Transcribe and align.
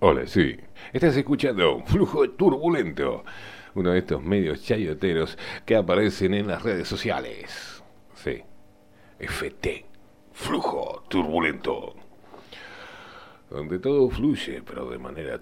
Hola, 0.00 0.28
sí. 0.28 0.56
Estás 0.92 1.16
escuchando 1.16 1.82
Flujo 1.84 2.30
Turbulento, 2.30 3.24
uno 3.74 3.90
de 3.90 3.98
estos 3.98 4.22
medios 4.22 4.62
chayoteros 4.62 5.36
que 5.66 5.74
aparecen 5.74 6.34
en 6.34 6.46
las 6.46 6.62
redes 6.62 6.86
sociales. 6.86 7.82
Sí. 8.14 8.40
FT. 9.18 9.86
Flujo 10.32 11.02
Turbulento. 11.08 11.96
Donde 13.50 13.80
todo 13.80 14.08
fluye, 14.08 14.62
pero 14.62 14.88
de 14.88 14.98
manera 14.98 15.40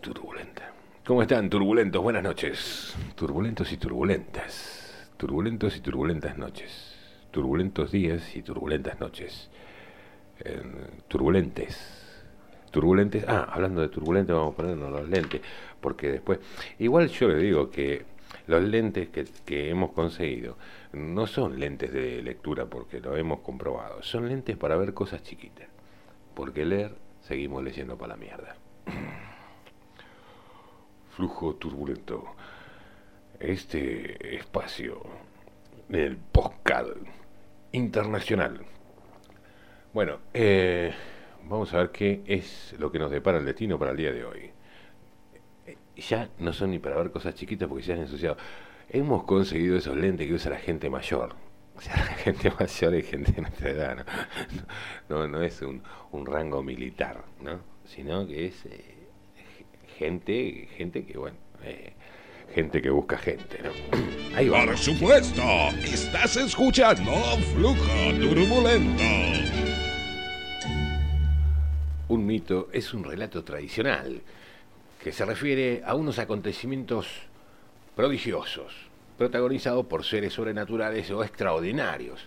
turbulenta. 0.00 0.72
¿Cómo 1.04 1.20
están, 1.20 1.50
turbulentos? 1.50 2.02
Buenas 2.02 2.22
noches. 2.22 2.96
Turbulentos 3.14 3.70
y 3.72 3.76
turbulentas. 3.76 5.10
Turbulentos 5.18 5.76
y 5.76 5.80
turbulentas 5.80 6.38
noches. 6.38 6.96
Turbulentos 7.30 7.92
días 7.92 8.34
y 8.34 8.40
turbulentas 8.40 8.98
noches. 9.00 9.50
Turbulentes 11.08 12.07
turbulentes. 12.70 13.24
Ah, 13.26 13.48
hablando 13.50 13.80
de 13.80 13.88
turbulentes, 13.88 14.34
vamos 14.34 14.54
a 14.54 14.56
ponernos 14.56 14.90
los 14.90 15.08
lentes, 15.08 15.40
porque 15.80 16.10
después. 16.10 16.40
Igual 16.78 17.08
yo 17.08 17.28
le 17.28 17.36
digo 17.36 17.70
que 17.70 18.04
los 18.46 18.62
lentes 18.62 19.08
que, 19.08 19.26
que, 19.44 19.70
hemos 19.70 19.92
conseguido 19.92 20.56
no 20.92 21.26
son 21.26 21.58
lentes 21.58 21.92
de 21.92 22.22
lectura 22.22 22.66
porque 22.66 23.00
lo 23.00 23.16
hemos 23.16 23.40
comprobado, 23.40 24.02
son 24.02 24.28
lentes 24.28 24.56
para 24.56 24.76
ver 24.76 24.94
cosas 24.94 25.22
chiquitas. 25.22 25.68
Porque 26.34 26.64
leer, 26.64 26.94
seguimos 27.22 27.62
leyendo 27.62 27.96
para 27.96 28.14
la 28.14 28.16
mierda. 28.16 28.56
Flujo 31.10 31.54
turbulento. 31.54 32.24
Este 33.40 34.36
espacio 34.36 35.00
del 35.88 36.16
podcast 36.16 36.90
internacional. 37.72 38.60
Bueno, 39.92 40.18
eh 40.34 40.92
vamos 41.48 41.72
a 41.74 41.78
ver 41.78 41.90
qué 41.90 42.22
es 42.26 42.74
lo 42.78 42.92
que 42.92 42.98
nos 42.98 43.10
depara 43.10 43.38
el 43.38 43.44
destino 43.44 43.78
para 43.78 43.92
el 43.92 43.96
día 43.96 44.12
de 44.12 44.24
hoy. 44.24 44.50
Ya 45.96 46.28
no 46.38 46.52
son 46.52 46.70
ni 46.70 46.78
para 46.78 46.96
ver 46.96 47.10
cosas 47.10 47.34
chiquitas 47.34 47.68
porque 47.68 47.84
se 47.84 47.92
han 47.92 48.00
ensuciado. 48.00 48.36
Hemos 48.88 49.24
conseguido 49.24 49.76
esos 49.76 49.96
lentes 49.96 50.26
que 50.26 50.34
usa 50.34 50.52
la 50.52 50.58
gente 50.58 50.88
mayor. 50.88 51.34
O 51.76 51.80
sea, 51.80 51.96
la 51.96 52.14
gente 52.14 52.52
mayor 52.58 52.94
y 52.94 53.02
gente 53.02 53.32
de 53.32 53.42
nuestra 53.42 53.70
edad, 53.70 54.06
¿no? 55.08 55.26
No, 55.26 55.42
es 55.42 55.62
un, 55.62 55.82
rango 56.26 56.62
militar, 56.62 57.24
¿no? 57.40 57.60
Sino 57.84 58.26
que 58.26 58.46
es 58.46 58.66
eh, 58.66 58.94
gente, 59.96 60.68
gente 60.76 61.04
que, 61.04 61.18
bueno, 61.18 61.36
eh, 61.62 61.92
gente 62.54 62.82
que 62.82 62.90
busca 62.90 63.18
gente, 63.18 63.60
¿no? 63.62 63.70
Ahí 64.36 64.48
va. 64.48 64.64
Por 64.64 64.78
supuesto, 64.78 65.42
estás 65.84 66.36
escuchando 66.36 67.12
Flujo 67.54 68.12
Turbulento. 68.20 69.67
Un 72.08 72.24
mito 72.24 72.68
es 72.72 72.94
un 72.94 73.04
relato 73.04 73.44
tradicional 73.44 74.22
que 75.02 75.12
se 75.12 75.26
refiere 75.26 75.82
a 75.84 75.94
unos 75.94 76.18
acontecimientos 76.18 77.06
prodigiosos, 77.94 78.74
protagonizados 79.18 79.84
por 79.84 80.04
seres 80.04 80.32
sobrenaturales 80.32 81.10
o 81.10 81.22
extraordinarios. 81.22 82.26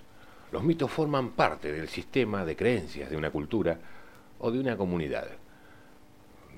Los 0.51 0.63
mitos 0.63 0.91
forman 0.91 1.31
parte 1.31 1.71
del 1.71 1.87
sistema 1.87 2.45
de 2.45 2.55
creencias 2.55 3.09
de 3.09 3.17
una 3.17 3.31
cultura 3.31 3.79
o 4.37 4.51
de 4.51 4.59
una 4.59 4.77
comunidad, 4.77 5.29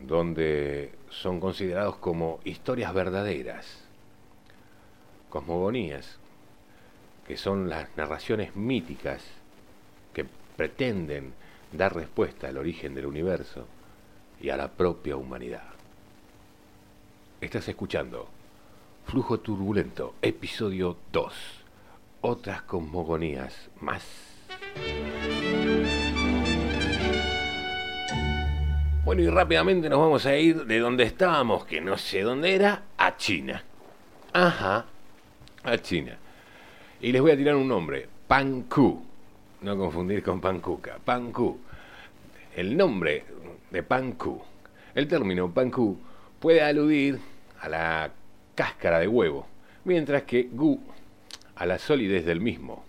donde 0.06 0.92
son 1.10 1.40
considerados 1.40 1.96
como 1.98 2.42
historias 2.44 2.94
verdaderas, 2.94 3.86
cosmogonías, 5.30 6.20
que 7.26 7.38
son 7.38 7.70
las 7.70 7.88
narraciones 7.96 8.54
míticas 8.58 9.24
que 10.14 10.26
pretenden 10.58 11.34
dar 11.74 11.96
respuesta 11.96 12.48
al 12.48 12.58
origen 12.58 12.94
del 12.94 13.06
universo 13.06 13.66
y 14.40 14.50
a 14.50 14.58
la 14.58 14.70
propia 14.70 15.16
humanidad. 15.16 15.64
Estás 17.42 17.68
escuchando 17.68 18.28
Flujo 19.06 19.40
Turbulento, 19.40 20.14
episodio 20.22 20.98
2. 21.12 21.34
Otras 22.22 22.62
cosmogonías 22.62 23.70
más. 23.82 24.06
Bueno, 29.04 29.22
y 29.22 29.28
rápidamente 29.28 29.90
nos 29.90 30.00
vamos 30.00 30.26
a 30.26 30.38
ir 30.38 30.66
de 30.66 30.80
donde 30.80 31.04
estábamos, 31.04 31.66
que 31.66 31.82
no 31.82 31.98
sé 31.98 32.22
dónde 32.22 32.56
era, 32.56 32.84
a 32.98 33.18
China. 33.18 33.64
Ajá, 34.32 34.86
a 35.64 35.78
China. 35.80 36.18
Y 37.02 37.12
les 37.12 37.22
voy 37.22 37.32
a 37.32 37.38
tirar 37.38 37.56
un 37.56 37.68
nombre, 37.68 38.08
Panku 38.28 39.13
no 39.64 39.78
confundir 39.78 40.22
con 40.22 40.42
pancuca, 40.42 41.00
panku. 41.04 41.58
El 42.56 42.78
nombre 42.78 43.24
de 43.72 43.82
panku, 43.82 44.42
el 44.94 45.08
término 45.08 45.52
panku 45.52 45.98
puede 46.40 46.62
aludir 46.62 47.20
a 47.62 47.70
la 47.70 48.12
cáscara 48.54 49.00
de 49.00 49.08
huevo, 49.08 49.48
mientras 49.86 50.24
que 50.24 50.50
gu 50.52 50.80
a 51.56 51.66
la 51.66 51.80
solidez 51.80 52.26
del 52.26 52.42
mismo. 52.42 52.84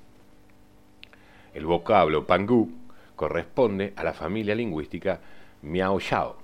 El 1.55 1.65
vocablo 1.65 2.27
pangu 2.27 2.69
corresponde 3.15 3.93
a 3.97 4.03
la 4.03 4.13
familia 4.13 4.55
lingüística 4.55 5.21
miao 5.63 6.01
xiao 6.01 6.37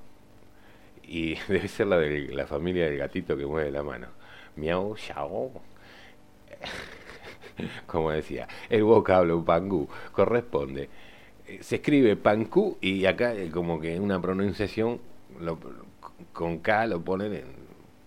y 1.02 1.34
debe 1.48 1.66
ser 1.66 1.88
la 1.88 1.98
de 1.98 2.28
la 2.32 2.46
familia 2.46 2.84
del 2.84 2.96
gatito 2.96 3.36
que 3.36 3.44
mueve 3.44 3.72
la 3.72 3.82
mano. 3.82 4.06
Miao 4.56 4.94
xiao 4.96 5.50
como 7.86 8.10
decía, 8.10 8.48
el 8.68 8.84
vocablo 8.84 9.44
pangú 9.44 9.88
corresponde. 10.12 10.88
Eh, 11.46 11.58
se 11.62 11.76
escribe 11.76 12.16
pangú 12.16 12.76
y 12.80 13.06
acá 13.06 13.34
eh, 13.34 13.50
como 13.50 13.80
que 13.80 13.98
una 13.98 14.20
pronunciación 14.20 15.00
con 16.32 16.58
K 16.58 16.86
lo 16.86 17.00
ponen 17.00 17.34
en 17.34 17.44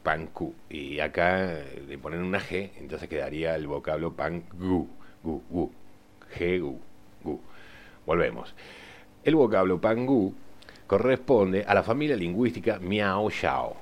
pangú 0.02 0.54
y 0.70 1.00
acá 1.00 1.60
eh, 1.60 1.84
le 1.88 1.98
ponen 1.98 2.22
una 2.22 2.40
G, 2.40 2.72
entonces 2.78 3.10
quedaría 3.10 3.56
el 3.56 3.68
vocablo 3.68 4.14
pangú, 4.14 4.88
gu, 5.24 5.42
gu, 5.50 5.72
G, 6.38 6.60
gu, 6.62 6.80
gu. 7.24 7.42
Volvemos. 8.06 8.54
El 9.24 9.36
vocablo 9.36 9.80
pangú 9.80 10.34
corresponde 10.88 11.64
a 11.66 11.74
la 11.74 11.84
familia 11.84 12.16
lingüística 12.16 12.80
miao 12.80 13.30
xiao, 13.30 13.76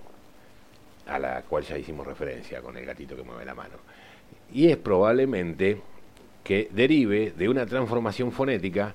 a 1.07 1.19
la 1.19 1.41
cual 1.41 1.63
ya 1.63 1.77
hicimos 1.77 2.05
referencia 2.05 2.61
con 2.61 2.77
el 2.77 2.85
gatito 2.85 3.15
que 3.15 3.23
mueve 3.23 3.45
la 3.45 3.55
mano 3.55 3.90
y 4.53 4.69
es 4.69 4.77
probablemente 4.77 5.81
que 6.43 6.69
derive 6.71 7.31
de 7.31 7.49
una 7.49 7.65
transformación 7.65 8.31
fonética 8.31 8.93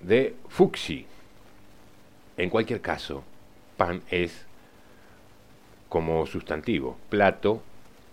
de 0.00 0.34
fuxi. 0.48 1.06
En 2.36 2.50
cualquier 2.50 2.80
caso, 2.80 3.22
pan 3.76 4.02
es 4.10 4.44
como 5.88 6.26
sustantivo, 6.26 6.96
plato 7.08 7.62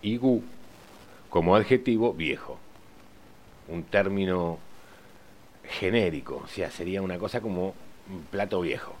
y 0.00 0.16
gu 0.16 0.42
como 1.28 1.56
adjetivo 1.56 2.12
viejo. 2.12 2.58
Un 3.68 3.84
término 3.84 4.58
genérico, 5.64 6.42
o 6.44 6.48
sea, 6.48 6.70
sería 6.70 7.02
una 7.02 7.18
cosa 7.18 7.40
como 7.40 7.74
plato 8.30 8.60
viejo 8.60 8.94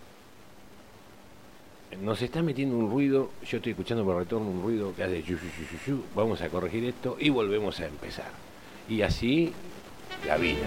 nos 2.00 2.22
está 2.22 2.42
metiendo 2.42 2.76
un 2.76 2.90
ruido, 2.90 3.30
yo 3.44 3.58
estoy 3.58 3.72
escuchando 3.72 4.04
por 4.04 4.16
retorno 4.16 4.48
un 4.48 4.62
ruido 4.62 4.94
que 4.94 5.02
hace 5.02 5.22
yu, 5.22 5.36
vamos 6.14 6.40
a 6.40 6.48
corregir 6.48 6.84
esto 6.84 7.16
y 7.18 7.30
volvemos 7.30 7.80
a 7.80 7.86
empezar. 7.86 8.30
Y 8.88 9.02
así 9.02 9.52
la 10.26 10.36
vida. 10.36 10.66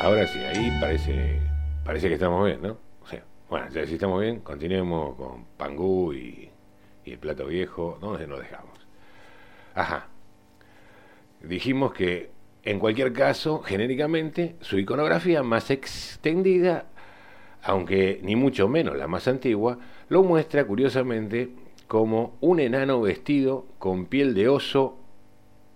Ahora 0.00 0.26
sí, 0.26 0.38
ahí 0.38 0.70
parece, 0.80 1.40
parece 1.84 2.08
que 2.08 2.14
estamos 2.14 2.46
bien, 2.46 2.62
¿no? 2.62 2.78
O 3.02 3.06
sea, 3.06 3.24
bueno, 3.50 3.68
ya 3.70 3.86
si 3.86 3.94
estamos 3.94 4.20
bien, 4.20 4.40
continuemos 4.40 5.16
con 5.16 5.44
Pangú 5.56 6.12
y, 6.12 6.50
y 7.04 7.12
el 7.12 7.18
plato 7.18 7.46
viejo, 7.46 7.98
¿dónde 8.00 8.26
nos 8.26 8.40
dejamos? 8.40 8.78
Ajá. 9.74 10.08
Dijimos 11.42 11.92
que 11.92 12.30
en 12.64 12.78
cualquier 12.78 13.12
caso, 13.12 13.60
genéricamente, 13.60 14.56
su 14.60 14.78
iconografía 14.78 15.42
más 15.42 15.70
extendida 15.70 16.86
aunque 17.62 18.20
ni 18.22 18.36
mucho 18.36 18.68
menos 18.68 18.96
la 18.96 19.08
más 19.08 19.28
antigua, 19.28 19.78
lo 20.08 20.22
muestra 20.22 20.64
curiosamente 20.64 21.50
como 21.86 22.36
un 22.40 22.60
enano 22.60 23.00
vestido 23.00 23.66
con 23.78 24.06
piel 24.06 24.34
de 24.34 24.48
oso 24.48 24.98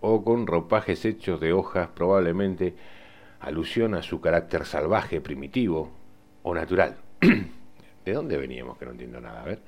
o 0.01 0.25
con 0.25 0.47
ropajes 0.47 1.05
hechos 1.05 1.41
de 1.41 1.53
hojas, 1.53 1.89
probablemente 1.95 2.75
alusión 3.41 3.95
a 3.95 4.03
su 4.03 4.21
carácter 4.21 4.65
salvaje, 4.65 5.21
primitivo 5.21 5.91
o 6.43 6.55
natural. 6.55 6.97
¿De 8.05 8.13
dónde 8.13 8.37
veníamos? 8.37 8.79
Que 8.79 8.85
no 8.85 8.93
entiendo 8.93 9.21
nada. 9.21 9.43
A 9.43 9.45
ver. 9.45 9.61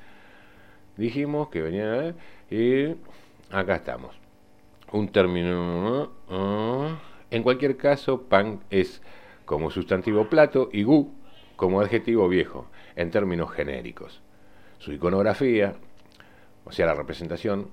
Dijimos 0.96 1.48
que 1.48 1.62
venía 1.62 2.14
y 2.50 2.94
acá 3.50 3.76
estamos. 3.76 4.14
Un 4.92 5.08
término. 5.08 6.10
Ah, 6.28 6.98
en 7.30 7.42
cualquier 7.42 7.76
caso, 7.76 8.22
pan 8.22 8.60
es 8.70 9.02
como 9.44 9.70
sustantivo 9.70 10.28
plato 10.28 10.68
y 10.72 10.84
gu 10.84 11.12
como 11.56 11.80
adjetivo 11.80 12.28
viejo, 12.28 12.66
en 12.96 13.10
términos 13.10 13.50
genéricos. 13.52 14.22
Su 14.78 14.92
iconografía, 14.92 15.74
o 16.64 16.72
sea, 16.72 16.86
la 16.86 16.94
representación 16.94 17.68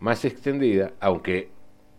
más 0.00 0.24
extendida, 0.24 0.92
aunque 1.00 1.50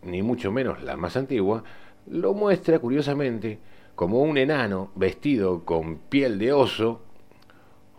ni 0.03 0.21
mucho 0.21 0.51
menos 0.51 0.81
la 0.83 0.97
más 0.97 1.17
antigua, 1.17 1.63
lo 2.07 2.33
muestra 2.33 2.79
curiosamente 2.79 3.59
como 3.95 4.21
un 4.21 4.37
enano 4.37 4.91
vestido 4.95 5.65
con 5.65 5.97
piel 5.97 6.39
de 6.39 6.53
oso 6.53 7.01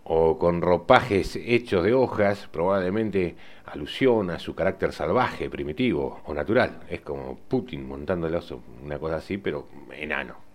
o 0.03 0.39
con 0.39 0.61
ropajes 0.61 1.35
hechos 1.35 1.83
de 1.83 1.93
hojas, 1.93 2.49
probablemente 2.51 3.35
alusión 3.65 4.31
a 4.31 4.39
su 4.39 4.55
carácter 4.55 4.91
salvaje, 4.91 5.49
primitivo 5.49 6.21
o 6.25 6.33
natural. 6.33 6.81
Es 6.89 7.01
como 7.01 7.37
Putin 7.47 7.87
montando 7.87 8.27
el 8.27 8.35
oso, 8.35 8.61
una 8.83 8.97
cosa 8.99 9.17
así, 9.17 9.37
pero 9.37 9.67
enano. 9.91 10.50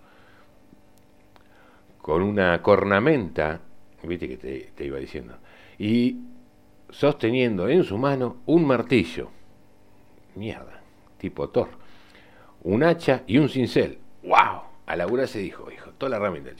Con 2.07 2.23
una 2.23 2.63
cornamenta, 2.63 3.61
viste 4.05 4.29
que 4.29 4.37
te, 4.77 4.85
iba 4.85 4.97
diciendo, 4.97 5.39
y 5.77 6.21
sosteniendo 6.89 7.69
en 7.69 7.83
su 7.83 7.99
mano 7.99 8.37
un 8.47 8.65
martillo. 8.65 9.29
Mierda, 10.37 10.83
tipo 11.19 11.49
Thor. 11.49 11.67
Un 12.63 12.85
hacha 12.85 13.25
y 13.27 13.39
un 13.39 13.49
cincel. 13.49 13.99
¡Wow! 14.23 14.63
A 14.87 14.95
Laura 14.95 15.27
se 15.27 15.41
dijo, 15.41 15.69
hijo, 15.73 15.91
toda 15.99 16.11
la 16.11 16.19
herramienta. 16.19 16.53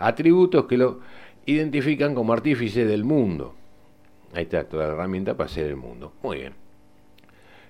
Atributos 0.00 0.64
que 0.64 0.76
lo 0.76 1.02
identifican 1.46 2.12
como 2.16 2.32
artífice 2.32 2.84
del 2.84 3.04
mundo. 3.04 3.54
Ahí 4.34 4.42
está 4.42 4.64
toda 4.64 4.88
la 4.88 4.94
herramienta 4.94 5.36
para 5.36 5.48
hacer 5.48 5.66
el 5.66 5.76
mundo. 5.76 6.14
Muy 6.20 6.38
bien. 6.38 6.54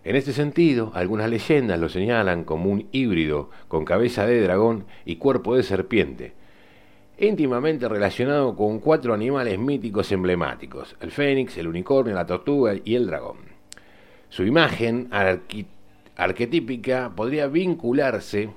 En 0.05 0.17
este 0.17 0.33
sentido, 0.33 0.91
algunas 0.95 1.29
leyendas 1.29 1.79
lo 1.79 1.91
señalan 1.91 2.45
como 2.45 2.71
un 2.71 2.89
híbrido 2.93 3.51
con 3.69 3.85
cabeza 3.85 4.25
de 4.25 4.41
dragón 4.41 4.87
y 5.05 5.17
cuerpo 5.17 5.55
de 5.55 5.63
serpiente, 5.63 6.38
íntimamente 7.19 7.89
relacionado 7.89 8.55
con 8.55 8.79
cuatro 8.79 9.13
animales 9.13 9.59
míticos 9.59 10.13
emblemáticos, 10.13 10.97
el 11.01 11.11
fénix, 11.11 11.59
el 11.59 11.69
unicornio, 11.69 12.15
la 12.15 12.27
tortuga 12.27 12.75
y 12.85 12.95
el 12.95 13.07
dragón. 13.07 13.39
Su 14.29 14.45
imagen 14.45 15.11
arquetípica 16.17 17.13
podría 17.15 17.49
vincularse 17.49 18.51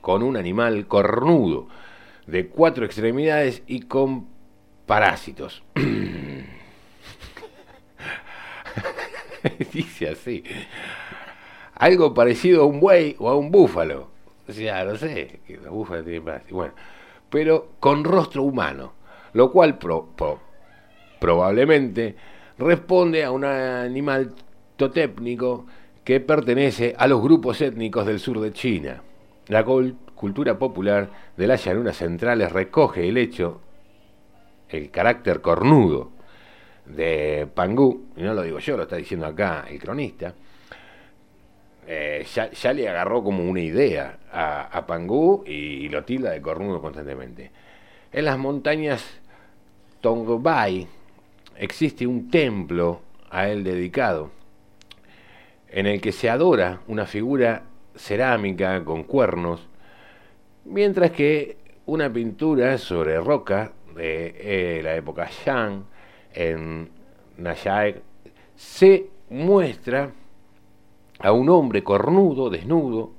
con 0.00 0.22
un 0.22 0.36
animal 0.36 0.86
cornudo, 0.86 1.68
de 2.26 2.46
cuatro 2.46 2.84
extremidades 2.84 3.62
y 3.66 3.82
con 3.82 4.26
parásitos. 4.86 5.62
Dice 9.72 10.08
así. 10.08 10.44
Algo 11.74 12.14
parecido 12.14 12.62
a 12.62 12.66
un 12.66 12.80
buey 12.80 13.16
o 13.18 13.28
a 13.28 13.36
un 13.36 13.50
búfalo. 13.50 14.10
O 14.48 14.52
sea, 14.52 14.84
no 14.84 14.96
sé, 14.96 15.40
que 15.46 15.56
los 15.56 15.70
búfalos 15.70 16.04
tienen 16.04 16.24
parásitos. 16.24 16.52
Bueno, 16.52 16.74
pero 17.30 17.70
con 17.80 18.04
rostro 18.04 18.42
humano, 18.42 18.92
lo 19.32 19.50
cual 19.52 19.78
probablemente 21.18 22.16
responde 22.58 23.24
a 23.24 23.30
un 23.30 23.44
animal 23.44 24.34
totépnico 24.76 25.66
que 26.04 26.20
pertenece 26.20 26.94
a 26.98 27.06
los 27.06 27.22
grupos 27.22 27.60
étnicos 27.60 28.04
del 28.04 28.18
sur 28.18 28.40
de 28.40 28.52
China. 28.52 29.02
La 29.46 29.64
cultura 29.64 30.58
popular 30.58 31.08
de 31.36 31.46
las 31.46 31.64
llanuras 31.64 31.96
centrales 31.96 32.52
recoge 32.52 33.08
el 33.08 33.16
hecho, 33.16 33.60
el 34.68 34.90
carácter 34.90 35.40
cornudo 35.40 36.10
de 36.86 37.48
Pangú, 37.54 38.06
y 38.16 38.22
no 38.22 38.34
lo 38.34 38.42
digo 38.42 38.58
yo, 38.58 38.76
lo 38.76 38.82
está 38.82 38.96
diciendo 38.96 39.26
acá 39.26 39.66
el 39.68 39.78
cronista, 39.78 40.34
eh, 41.92 42.24
ya, 42.52 42.72
le 42.72 42.88
agarró 42.88 43.24
como 43.24 43.42
una 43.42 43.60
idea 43.60 44.20
a, 44.30 44.62
a 44.62 44.86
Pangú 44.86 45.42
y, 45.44 45.88
lo 45.88 46.04
tilda 46.04 46.30
de 46.30 46.40
cornudo 46.40 46.80
constantemente. 46.80 47.50
En 48.12 48.26
las 48.26 48.38
montañas 48.38 49.04
Tongbay 50.00 50.86
existe 51.56 52.06
un 52.06 52.30
templo 52.30 53.00
a 53.28 53.48
él 53.48 53.64
dedicado, 53.64 54.30
en 55.68 55.88
el 55.88 56.00
que 56.00 56.12
se 56.12 56.30
adora 56.30 56.80
una 56.86 57.06
figura 57.06 57.64
cerámica 57.96 58.84
con 58.84 59.02
cuernos, 59.02 59.66
mientras 60.66 61.10
que 61.10 61.56
una 61.86 62.12
pintura 62.12 62.78
sobre 62.78 63.18
roca 63.18 63.72
de 63.96 64.36
eh, 64.38 64.80
la 64.84 64.94
época 64.94 65.28
Shang 65.28 65.86
en 66.34 66.88
Nayaek 67.36 68.00
se 68.54 69.08
muestra 69.28 70.12
a 71.20 71.32
un 71.32 71.48
hombre 71.50 71.84
cornudo, 71.84 72.50
desnudo, 72.50 73.12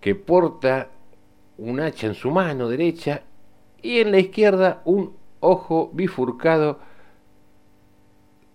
que 0.00 0.14
porta 0.14 0.90
un 1.58 1.80
hacha 1.80 2.06
en 2.06 2.14
su 2.14 2.30
mano 2.30 2.68
derecha 2.68 3.22
y 3.82 4.00
en 4.00 4.10
la 4.10 4.18
izquierda 4.18 4.82
un 4.84 5.14
ojo 5.40 5.90
bifurcado 5.92 6.80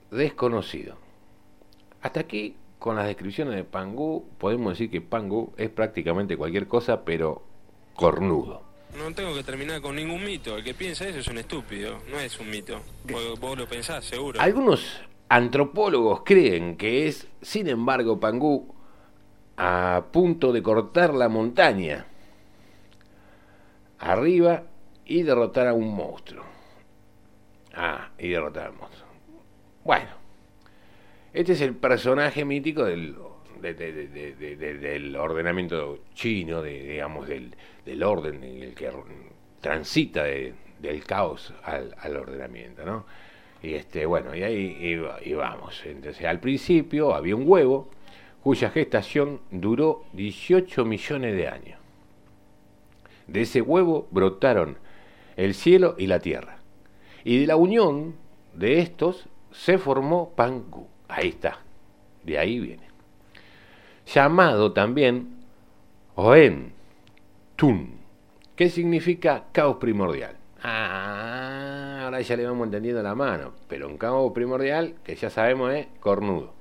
desconocido. 0.10 0.96
Hasta 2.02 2.22
aquí, 2.22 2.56
con 2.80 2.96
las 2.96 3.06
descripciones 3.06 3.56
de 3.56 3.64
Pangu, 3.64 4.26
podemos 4.38 4.74
decir 4.74 4.90
que 4.90 5.02
Pangu 5.02 5.54
es 5.58 5.70
prácticamente 5.70 6.36
cualquier 6.36 6.68
cosa, 6.68 7.06
pero 7.06 7.44
cornudo. 7.96 8.64
No 8.98 9.14
tengo 9.14 9.34
que 9.34 9.44
terminar 9.44 9.82
con 9.82 9.96
ningún 9.96 10.24
mito. 10.24 10.58
El 10.58 10.64
que 10.64 10.74
piensa 10.74 11.08
eso 11.08 11.20
es 11.20 11.28
un 11.28 11.38
estúpido, 11.38 12.00
no 12.10 12.20
es 12.20 12.38
un 12.40 12.50
mito. 12.50 12.82
Vos, 13.10 13.40
vos 13.40 13.58
lo 13.58 13.68
pensás, 13.68 14.04
seguro. 14.04 14.42
Algunos 14.42 15.02
antropólogos 15.32 16.24
creen 16.26 16.76
que 16.76 17.08
es, 17.08 17.26
sin 17.42 17.70
embargo, 17.70 18.20
Pangu 18.20 18.76
a 19.56 20.08
punto 20.12 20.52
de 20.52 20.62
cortar 20.62 21.14
la 21.14 21.30
montaña 21.30 22.06
arriba 24.00 24.64
y 25.06 25.24
derrotar 25.24 25.68
a 25.68 25.74
un 25.74 25.96
monstruo. 25.96 26.44
Ah, 27.74 28.10
y 28.20 28.28
derrotar 28.28 28.68
al 28.68 28.74
monstruo. 28.74 29.08
Bueno, 29.86 30.10
este 31.32 31.54
es 31.54 31.62
el 31.62 31.76
personaje 31.76 32.44
mítico 32.44 32.84
del, 32.84 33.16
del 33.62 35.16
ordenamiento 35.16 36.00
chino, 36.14 36.62
de, 36.62 36.84
digamos, 36.84 37.30
del, 37.30 37.56
del 37.86 38.04
orden 38.04 38.44
en 38.44 38.64
el 38.64 38.74
que 38.74 38.92
transita 39.62 40.24
del 40.24 41.06
caos 41.06 41.54
al, 41.64 41.96
al 42.00 42.18
ordenamiento, 42.18 42.84
¿no? 42.84 43.06
Y 43.64 43.76
este, 43.76 44.06
bueno, 44.06 44.36
y 44.36 44.44
ahí 44.44 45.00
y, 45.24 45.34
vamos. 45.34 45.82
Entonces, 45.86 46.26
al 46.26 46.40
principio 46.40 47.14
había 47.14 47.36
un 47.36 47.44
huevo 47.48 47.90
cuya 48.44 48.72
gestación 48.72 49.40
duró 49.52 50.04
18 50.14 50.84
millones 50.86 51.36
de 51.36 51.48
años. 51.48 51.80
De 53.28 53.42
ese 53.42 53.62
huevo 53.62 54.08
brotaron 54.12 54.78
el 55.38 55.54
cielo 55.54 55.96
y 55.98 56.08
la 56.08 56.20
tierra. 56.20 56.58
Y 57.24 57.40
de 57.40 57.48
la 57.48 57.56
unión 57.56 58.16
de 58.54 58.80
estos 58.80 59.28
se 59.52 59.78
formó 59.78 60.34
Pangu. 60.36 60.88
Ahí 61.08 61.30
está. 61.30 61.60
De 62.24 62.40
ahí 62.40 62.60
viene. 62.60 62.84
Llamado 64.08 64.74
también 64.74 65.38
Oen 66.16 66.74
Tun, 67.56 68.00
que 68.56 68.70
significa 68.70 69.46
caos 69.52 69.78
primordial. 69.78 70.36
Ah, 70.64 71.91
ahora 72.12 72.22
ya 72.22 72.36
le 72.36 72.46
vamos 72.46 72.66
entendiendo 72.66 73.02
la 73.02 73.16
mano. 73.16 73.54
Pero 73.68 73.88
un 73.88 73.98
caos 73.98 74.32
primordial, 74.34 74.96
que 75.04 75.16
ya 75.16 75.30
sabemos 75.30 75.74
es 75.74 75.88
cornudo. 76.00 76.54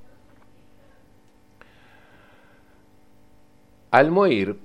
Al 3.91 4.11
morir, 4.13 4.57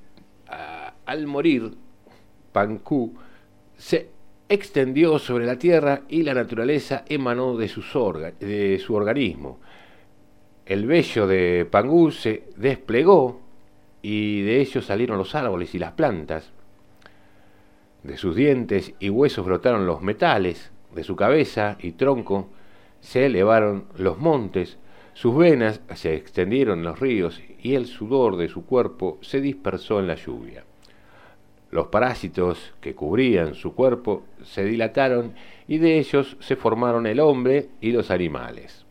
al 1.06 1.26
morir, 1.26 1.74
se 3.78 4.10
extendió 4.48 5.18
sobre 5.18 5.48
la 5.48 5.58
tierra 5.58 6.02
y 6.08 6.22
la 6.22 6.36
naturaleza 6.36 7.04
emanó 7.08 7.58
de, 7.58 7.68
su 7.68 8.94
organismo. 8.94 9.60
El 10.66 10.86
vello 10.86 11.26
de 11.26 11.68
Pangú 11.70 12.12
se 12.12 12.44
desplegó 12.56 13.42
y 14.04 14.44
de 14.44 14.62
ello 14.62 14.82
salieron 14.84 15.18
los 15.18 15.34
árboles 15.34 15.74
y 15.74 15.80
las 15.80 15.94
plantas. 15.94 16.52
De 18.04 18.18
sus 18.18 18.36
dientes 18.36 18.94
y 19.00 19.10
huesos 19.10 19.44
brotaron 19.44 19.88
los 19.88 20.04
metales, 20.04 20.72
de 20.96 21.04
su 21.04 21.16
cabeza 21.16 21.78
y 21.80 21.92
tronco 21.92 22.50
se 23.02 23.28
elevaron 23.28 23.86
los 23.98 24.18
montes, 24.18 24.80
sus 25.14 25.38
venas 25.38 25.80
se 25.94 26.16
extendieron 26.16 26.80
en 26.80 26.86
los 26.86 27.00
ríos 27.00 27.40
y 27.62 27.76
el 27.76 27.86
sudor 27.86 28.38
de 28.38 28.48
su 28.48 28.66
cuerpo 28.66 29.20
se 29.22 29.42
dispersó 29.42 30.00
en 30.00 30.08
la 30.08 30.16
lluvia. 30.16 30.64
Los 31.72 31.88
parásitos 31.88 32.74
que 32.82 32.96
cubrían 32.96 33.54
su 33.54 33.76
cuerpo 33.76 34.24
se 34.44 34.64
dilataron 34.64 35.34
y 35.68 35.78
de 35.78 36.00
ellos 36.00 36.38
se 36.40 36.56
formaron 36.56 37.06
el 37.06 37.20
hombre 37.20 37.68
y 37.82 37.92
los 37.92 38.10
animales. 38.12 38.86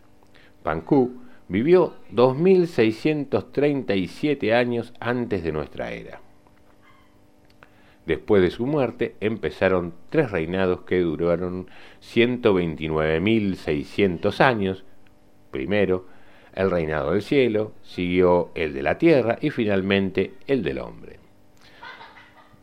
Pancú 0.62 1.14
vivió 1.48 1.94
2637 2.10 4.54
años 4.54 4.92
antes 5.00 5.42
de 5.42 5.52
nuestra 5.52 5.92
era. 5.92 6.23
Después 8.06 8.42
de 8.42 8.50
su 8.50 8.66
muerte 8.66 9.16
empezaron 9.20 9.94
tres 10.10 10.30
reinados 10.30 10.82
que 10.82 11.00
duraron 11.00 11.68
129.600 12.02 14.40
años. 14.40 14.84
Primero, 15.50 16.06
el 16.54 16.70
reinado 16.70 17.12
del 17.12 17.22
cielo, 17.22 17.72
siguió 17.82 18.50
el 18.54 18.74
de 18.74 18.82
la 18.82 18.98
tierra 18.98 19.38
y 19.40 19.50
finalmente 19.50 20.34
el 20.46 20.62
del 20.62 20.78
hombre. 20.78 21.18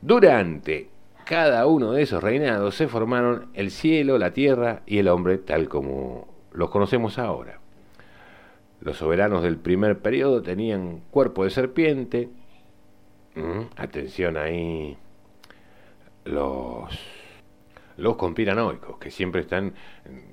Durante 0.02 0.90
cada 1.26 1.66
uno 1.66 1.92
de 1.92 2.04
esos 2.04 2.24
reinados 2.24 2.76
se 2.76 2.88
formaron 2.88 3.48
el 3.54 3.72
cielo, 3.72 4.18
la 4.18 4.32
tierra 4.32 4.82
y 4.86 5.00
el 5.00 5.08
hombre 5.08 5.38
tal 5.38 5.70
como 5.70 6.28
los 6.54 6.70
conocemos 6.70 7.18
ahora. 7.18 7.60
Los 8.82 8.98
soberanos 8.98 9.44
del 9.44 9.58
primer 9.58 10.00
periodo 10.00 10.42
tenían 10.42 11.02
cuerpo 11.12 11.44
de 11.44 11.52
serpiente. 11.52 12.30
Mm, 13.36 13.62
atención 13.78 14.38
ahí. 14.38 14.98
Los 16.26 17.00
los 17.98 18.16
conspiranoicos, 18.16 18.98
que 18.98 19.12
siempre 19.12 19.42
están 19.42 19.74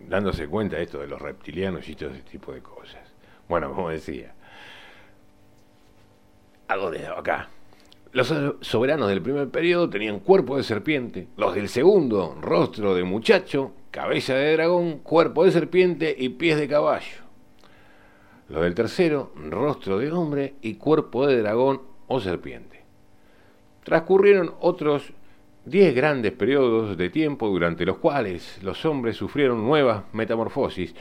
dándose 0.08 0.48
cuenta 0.48 0.76
de 0.76 0.84
esto 0.84 0.98
de 0.98 1.06
los 1.06 1.20
reptilianos 1.20 1.88
y 1.88 1.94
todo 1.94 2.10
ese 2.10 2.22
tipo 2.22 2.52
de 2.52 2.62
cosas. 2.62 3.00
Bueno, 3.48 3.72
como 3.74 3.90
decía, 3.90 4.34
algo 6.68 6.90
de 6.90 7.06
acá. 7.06 7.50
Los 8.12 8.32
soberanos 8.62 9.08
del 9.08 9.20
primer 9.20 9.50
periodo 9.50 9.90
tenían 9.90 10.20
cuerpo 10.20 10.56
de 10.56 10.62
serpiente, 10.62 11.28
los 11.36 11.54
del 11.54 11.68
segundo, 11.68 12.38
rostro 12.40 12.94
de 12.94 13.04
muchacho, 13.04 13.72
cabeza 13.90 14.34
de 14.34 14.54
dragón, 14.54 15.00
cuerpo 15.00 15.44
de 15.44 15.52
serpiente 15.52 16.14
y 16.18 16.30
pies 16.30 16.58
de 16.58 16.68
caballo. 16.68 17.28
Los 18.48 18.62
del 18.62 18.74
tercero, 18.74 19.30
rostro 19.36 19.98
de 19.98 20.10
hombre 20.10 20.54
y 20.62 20.76
cuerpo 20.76 21.26
de 21.26 21.42
dragón 21.42 21.82
o 22.06 22.18
serpiente. 22.18 22.82
Transcurrieron 23.84 24.54
otros 24.60 25.12
diez 25.68 25.94
grandes 25.94 26.32
periodos 26.32 26.96
de 26.96 27.10
tiempo 27.10 27.48
durante 27.48 27.84
los 27.84 27.98
cuales 27.98 28.58
los 28.62 28.84
hombres 28.84 29.16
sufrieron 29.16 29.64
nuevas 29.64 30.04
metamorfosis. 30.12 30.94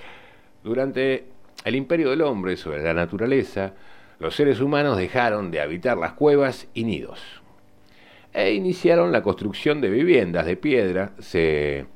Durante 0.63 1.25
el 1.63 1.75
imperio 1.75 2.09
del 2.09 2.21
hombre 2.21 2.57
sobre 2.57 2.83
la 2.83 2.93
naturaleza, 2.93 3.74
los 4.19 4.36
seres 4.36 4.59
humanos 4.59 4.97
dejaron 4.97 5.51
de 5.51 5.62
habitar 5.62 5.97
las 5.97 6.13
cuevas 6.13 6.67
y 6.74 6.83
nidos 6.83 7.41
e 8.38 8.53
iniciaron 8.53 9.12
la 9.12 9.24
construcción 9.24 9.81
de 9.81 9.89
viviendas 9.89 10.45
de 10.45 10.57
piedra, 10.57 11.13
se 11.17 11.88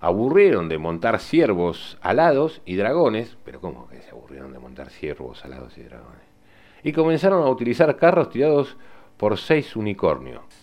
aburrieron 0.00 0.68
de 0.68 0.76
montar 0.76 1.18
ciervos 1.18 1.96
alados 2.02 2.60
y 2.66 2.76
dragones, 2.76 3.38
pero 3.42 3.62
¿cómo 3.62 3.88
que 3.88 4.02
se 4.02 4.10
aburrieron 4.10 4.52
de 4.52 4.58
montar 4.58 4.90
ciervos 4.90 5.42
alados 5.46 5.78
y 5.78 5.82
dragones? 5.82 6.28
Y 6.82 6.92
comenzaron 6.92 7.42
a 7.42 7.48
utilizar 7.48 7.96
carros 7.96 8.28
tirados 8.28 8.76
por 9.16 9.38
seis 9.38 9.76
unicornios. 9.76 10.57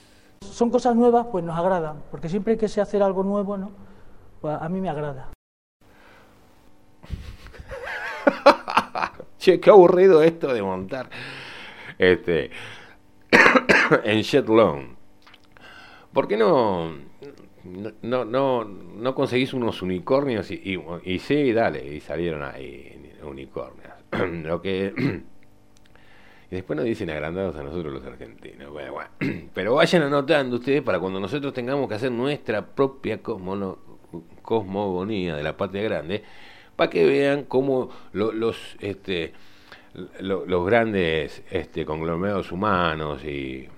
Son 0.45 0.69
cosas 0.69 0.95
nuevas, 0.95 1.27
pues 1.31 1.43
nos 1.43 1.57
agradan, 1.57 2.03
porque 2.11 2.29
siempre 2.29 2.57
que 2.57 2.67
se 2.67 2.81
hacer 2.81 3.03
algo 3.03 3.23
nuevo, 3.23 3.57
¿no? 3.57 3.71
Pues 4.41 4.57
a 4.59 4.69
mí 4.69 4.81
me 4.81 4.89
agrada. 4.89 5.29
che, 9.37 9.59
qué 9.59 9.69
aburrido 9.69 10.23
esto 10.23 10.53
de 10.53 10.61
montar 10.61 11.09
este, 11.97 12.51
en 14.03 14.21
Shetland. 14.21 14.95
¿Por 16.13 16.27
qué 16.27 16.37
no, 16.37 16.93
no, 18.01 18.25
no, 18.25 18.63
no 18.63 19.15
conseguís 19.15 19.53
unos 19.53 19.81
unicornios 19.81 20.49
y, 20.51 20.79
y, 21.03 21.19
sí, 21.19 21.51
dale, 21.51 21.85
y 21.85 21.99
salieron 21.99 22.43
ahí 22.43 23.13
unicornios? 23.23 23.93
Lo 24.43 24.61
que... 24.61 25.23
y 26.51 26.55
después 26.55 26.77
nos 26.77 26.85
dicen 26.85 27.09
agrandados 27.09 27.55
a 27.55 27.63
nosotros 27.63 27.93
los 27.93 28.05
argentinos. 28.05 28.71
Bueno, 28.71 28.93
bueno. 28.93 29.09
Pero 29.53 29.75
vayan 29.75 30.03
anotando 30.03 30.57
ustedes 30.57 30.81
para 30.81 30.99
cuando 30.99 31.19
nosotros 31.19 31.53
tengamos 31.53 31.89
que 31.89 31.95
hacer 31.95 32.11
nuestra 32.11 32.65
propia 32.65 33.19
cosmogonía 34.41 35.35
de 35.35 35.43
la 35.43 35.57
patria 35.57 35.83
grande, 35.83 36.23
para 36.75 36.89
que 36.89 37.05
vean 37.05 37.43
cómo 37.45 37.89
los, 38.13 38.77
este, 38.79 39.33
los 40.19 40.65
grandes 40.65 41.43
este, 41.49 41.85
conglomerados 41.85 42.51
humanos 42.51 43.23
y, 43.23 43.69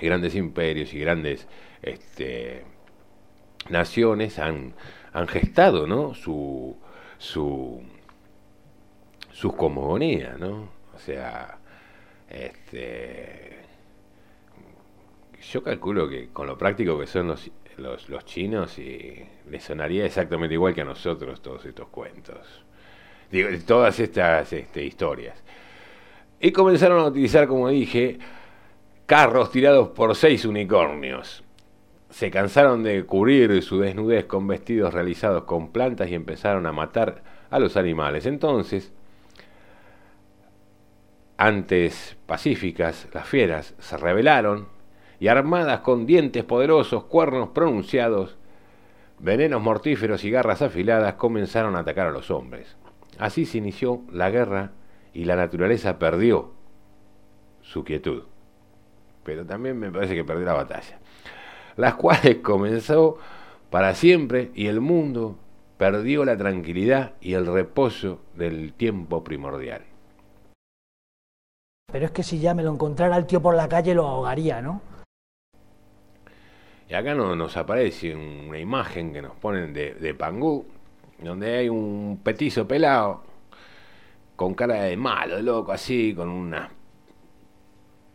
grandes 0.00 0.34
imperios 0.34 0.94
y 0.94 0.98
grandes 0.98 1.46
este, 1.82 2.64
naciones 3.68 4.38
han, 4.38 4.72
han 5.12 5.28
gestado 5.28 5.86
¿no? 5.86 6.14
su, 6.14 6.74
su, 7.18 7.82
sus 9.30 9.52
cosmogonías, 9.54 10.38
¿no? 10.38 10.70
O 10.94 10.98
sea, 10.98 11.59
este, 12.30 13.58
yo 15.50 15.62
calculo 15.62 16.08
que 16.08 16.28
con 16.28 16.46
lo 16.46 16.56
práctico 16.56 16.98
que 16.98 17.06
son 17.06 17.26
los, 17.26 17.50
los, 17.76 18.24
chinos 18.24 18.78
y 18.78 19.26
les 19.48 19.64
sonaría 19.64 20.06
exactamente 20.06 20.54
igual 20.54 20.74
que 20.74 20.82
a 20.82 20.84
nosotros 20.84 21.42
todos 21.42 21.64
estos 21.66 21.88
cuentos. 21.88 22.64
Todas 23.66 23.98
estas 24.00 24.52
este, 24.52 24.84
historias. 24.84 25.42
Y 26.40 26.52
comenzaron 26.52 27.00
a 27.00 27.06
utilizar, 27.06 27.46
como 27.46 27.68
dije, 27.68 28.18
carros 29.06 29.50
tirados 29.50 29.88
por 29.88 30.14
seis 30.14 30.44
unicornios. 30.44 31.42
Se 32.10 32.30
cansaron 32.30 32.82
de 32.82 33.04
cubrir 33.04 33.62
su 33.62 33.80
desnudez 33.80 34.24
con 34.24 34.46
vestidos 34.46 34.94
realizados 34.94 35.44
con 35.44 35.70
plantas 35.70 36.10
y 36.10 36.14
empezaron 36.14 36.66
a 36.66 36.72
matar 36.72 37.22
a 37.50 37.58
los 37.58 37.76
animales. 37.76 38.26
Entonces, 38.26 38.92
antes 41.40 42.18
pacíficas, 42.26 43.08
las 43.14 43.26
fieras 43.26 43.74
se 43.78 43.96
rebelaron 43.96 44.68
y 45.18 45.28
armadas 45.28 45.80
con 45.80 46.04
dientes 46.04 46.44
poderosos, 46.44 47.04
cuernos 47.04 47.48
pronunciados, 47.54 48.36
venenos 49.18 49.62
mortíferos 49.62 50.22
y 50.24 50.30
garras 50.30 50.60
afiladas 50.60 51.14
comenzaron 51.14 51.76
a 51.76 51.78
atacar 51.78 52.08
a 52.08 52.10
los 52.10 52.30
hombres. 52.30 52.76
Así 53.18 53.46
se 53.46 53.56
inició 53.56 54.02
la 54.12 54.28
guerra 54.28 54.72
y 55.14 55.24
la 55.24 55.34
naturaleza 55.34 55.98
perdió 55.98 56.52
su 57.62 57.84
quietud. 57.84 58.24
Pero 59.24 59.46
también 59.46 59.78
me 59.78 59.90
parece 59.90 60.14
que 60.14 60.24
perdió 60.24 60.44
la 60.44 60.52
batalla. 60.52 60.98
Las 61.76 61.94
cuales 61.94 62.36
comenzó 62.42 63.16
para 63.70 63.94
siempre 63.94 64.50
y 64.54 64.66
el 64.66 64.82
mundo 64.82 65.38
perdió 65.78 66.26
la 66.26 66.36
tranquilidad 66.36 67.14
y 67.22 67.32
el 67.32 67.46
reposo 67.46 68.20
del 68.34 68.74
tiempo 68.74 69.24
primordial. 69.24 69.89
Pero 71.92 72.06
es 72.06 72.10
que 72.12 72.22
si 72.22 72.38
ya 72.38 72.54
me 72.54 72.62
lo 72.62 72.72
encontrara 72.72 73.16
el 73.16 73.26
tío 73.26 73.40
por 73.40 73.54
la 73.54 73.68
calle 73.68 73.94
lo 73.94 74.06
ahogaría, 74.06 74.60
¿no? 74.62 74.80
Y 76.88 76.94
acá 76.94 77.14
nos 77.14 77.56
aparece 77.56 78.14
una 78.14 78.58
imagen 78.58 79.12
que 79.12 79.22
nos 79.22 79.36
ponen 79.36 79.72
de, 79.72 79.94
de 79.94 80.14
Pangú, 80.14 80.66
donde 81.18 81.58
hay 81.58 81.68
un 81.68 82.20
petizo 82.22 82.66
pelado, 82.66 83.22
con 84.34 84.54
cara 84.54 84.82
de 84.82 84.96
malo, 84.96 85.40
loco, 85.40 85.70
así, 85.70 86.14
con 86.14 86.28
unas 86.28 86.70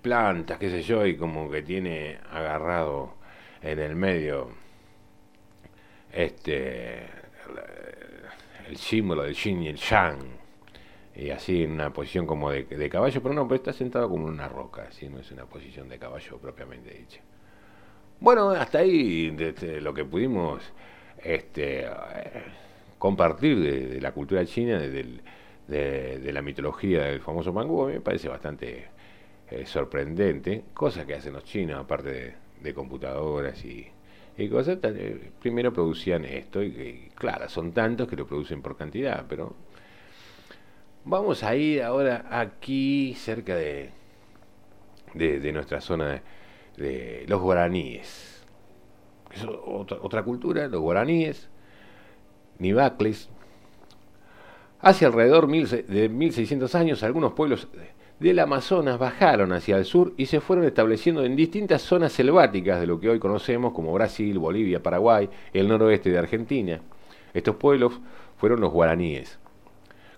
plantas, 0.01 0.57
qué 0.57 0.69
sé 0.69 0.81
yo, 0.81 1.05
y 1.05 1.15
como 1.15 1.49
que 1.49 1.61
tiene 1.61 2.19
agarrado 2.31 3.13
en 3.61 3.79
el 3.79 3.95
medio 3.95 4.49
este 6.11 7.05
el, 8.67 8.77
símbolo 8.77 9.23
del 9.23 9.33
yin 9.33 9.63
y 9.63 9.67
el 9.67 9.77
yang 9.77 10.19
y 11.15 11.29
así 11.29 11.63
en 11.63 11.71
una 11.71 11.93
posición 11.93 12.25
como 12.25 12.51
de, 12.51 12.63
de, 12.65 12.89
caballo, 12.89 13.21
pero 13.21 13.33
no, 13.33 13.47
pero 13.47 13.55
está 13.55 13.73
sentado 13.73 14.09
como 14.09 14.27
en 14.27 14.33
una 14.33 14.49
roca, 14.49 14.87
así 14.89 15.07
no 15.07 15.19
es 15.19 15.31
una 15.31 15.45
posición 15.45 15.87
de 15.87 15.97
caballo 15.97 16.37
propiamente 16.37 16.93
dicha. 16.93 17.21
Bueno, 18.19 18.51
hasta 18.51 18.79
ahí 18.79 19.35
lo 19.81 19.93
que 19.93 20.05
pudimos 20.05 20.63
este, 21.21 21.85
compartir 22.97 23.59
de, 23.59 24.01
la 24.01 24.13
cultura 24.13 24.45
china, 24.45 24.79
de, 24.79 26.31
la 26.31 26.41
mitología 26.41 27.03
del 27.03 27.21
famoso 27.21 27.51
mangú, 27.51 27.87
me 27.87 28.01
parece 28.01 28.29
bastante 28.29 28.87
eh, 29.51 29.65
sorprendente. 29.65 30.63
Cosas 30.73 31.05
que 31.05 31.15
hacen 31.15 31.33
los 31.33 31.43
chinos, 31.43 31.79
aparte 31.79 32.35
de, 32.61 32.73
computadoras 32.73 33.63
y, 33.65 33.91
cosas, 34.49 34.79
eh, 34.83 35.31
primero 35.41 35.73
producían 35.73 36.25
esto, 36.25 36.63
y, 36.63 37.09
claro, 37.15 37.49
son 37.49 37.73
tantos 37.73 38.07
que 38.07 38.15
lo 38.15 38.25
producen 38.25 38.61
por 38.61 38.77
cantidad, 38.77 39.25
pero 39.27 39.55
vamos 41.05 41.43
a 41.43 41.55
ir 41.55 41.83
ahora 41.83 42.25
aquí 42.29 43.13
cerca 43.15 43.55
de, 43.55 43.91
de, 45.13 45.53
nuestra 45.53 45.79
zona 45.79 46.21
de 46.75 47.25
los 47.27 47.41
guaraníes. 47.41 48.43
Es 49.31 49.45
otra, 49.45 49.97
otra 50.01 50.23
cultura, 50.23 50.67
los 50.67 50.81
guaraníes, 50.81 51.47
Nibacles. 52.59 53.29
Hace 54.81 55.05
alrededor 55.05 55.47
de 55.47 56.09
1600 56.09 56.75
años, 56.75 57.03
algunos 57.03 57.33
pueblos 57.33 57.67
del 58.19 58.39
Amazonas 58.39 58.97
bajaron 58.97 59.51
hacia 59.53 59.77
el 59.77 59.85
sur 59.85 60.13
y 60.17 60.27
se 60.27 60.39
fueron 60.39 60.65
estableciendo 60.65 61.23
en 61.23 61.35
distintas 61.35 61.81
zonas 61.81 62.13
selváticas 62.13 62.79
de 62.79 62.87
lo 62.87 62.99
que 62.99 63.09
hoy 63.09 63.19
conocemos 63.19 63.73
como 63.73 63.93
Brasil, 63.93 64.37
Bolivia, 64.39 64.81
Paraguay, 64.81 65.29
el 65.53 65.67
noroeste 65.67 66.09
de 66.11 66.17
Argentina. 66.17 66.81
Estos 67.33 67.55
pueblos 67.55 67.99
fueron 68.37 68.61
los 68.61 68.71
guaraníes. 68.71 69.39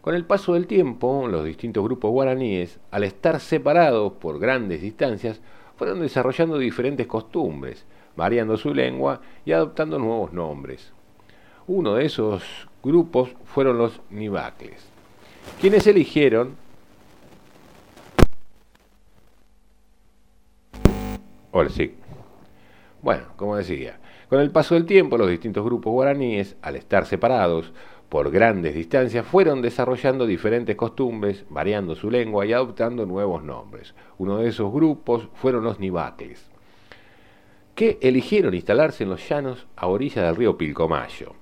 Con 0.08 0.16
el 0.16 0.24
paso 0.24 0.54
del 0.54 0.68
tiempo, 0.68 1.28
los 1.28 1.44
distintos 1.44 1.84
grupos 1.84 2.12
guaraníes, 2.12 2.80
al 2.92 3.04
estar 3.04 3.42
separados 3.42 4.14
por 4.14 4.40
grandes 4.40 4.82
distancias, 4.82 5.42
fueron 5.76 6.00
desarrollando 6.00 6.58
diferentes 6.58 7.06
costumbres, 7.06 7.86
variando 8.16 8.56
su 8.56 8.74
lengua 8.74 9.20
y 9.44 9.52
adoptando 9.52 10.00
nuevos 10.00 10.32
nombres. 10.32 10.94
Uno 11.68 11.96
de 11.96 12.06
esos 12.06 12.42
grupos 12.82 13.32
fueron 13.44 13.78
los 13.78 14.00
Nibacles, 14.10 14.88
quienes 15.60 15.86
eligieron 15.88 16.56
Hola, 21.52 21.70
sí. 21.70 21.96
Bueno, 23.02 23.26
como 23.36 23.58
decía, 23.58 24.00
con 24.30 24.40
el 24.40 24.52
paso 24.52 24.76
del 24.76 24.86
tiempo 24.86 25.18
los 25.18 25.30
distintos 25.30 25.66
grupos 25.66 25.92
guaraníes, 25.92 26.56
al 26.62 26.78
estar 26.78 27.06
separados 27.06 27.74
por 28.10 28.32
grandes 28.32 28.74
distancias, 28.74 29.26
fueron 29.26 29.62
desarrollando 29.62 30.26
diferentes 30.26 30.76
costumbres, 30.76 31.46
variando 31.50 31.96
su 31.96 32.10
lengua 32.10 32.46
y 32.46 32.54
adoptando 32.54 33.06
nuevos 33.06 33.44
nombres. 33.44 33.94
Uno 34.18 34.38
de 34.38 34.50
esos 34.50 34.72
grupos 34.72 35.28
fueron 35.34 35.64
los 35.64 35.80
Nibacles, 35.80 36.50
que 37.76 37.98
eligieron 38.02 38.54
instalarse 38.54 39.04
en 39.04 39.10
los 39.10 39.28
llanos 39.28 39.68
a 39.76 39.88
orilla 39.88 40.24
del 40.24 40.36
río 40.36 40.58
Pilcomayo. 40.58 41.34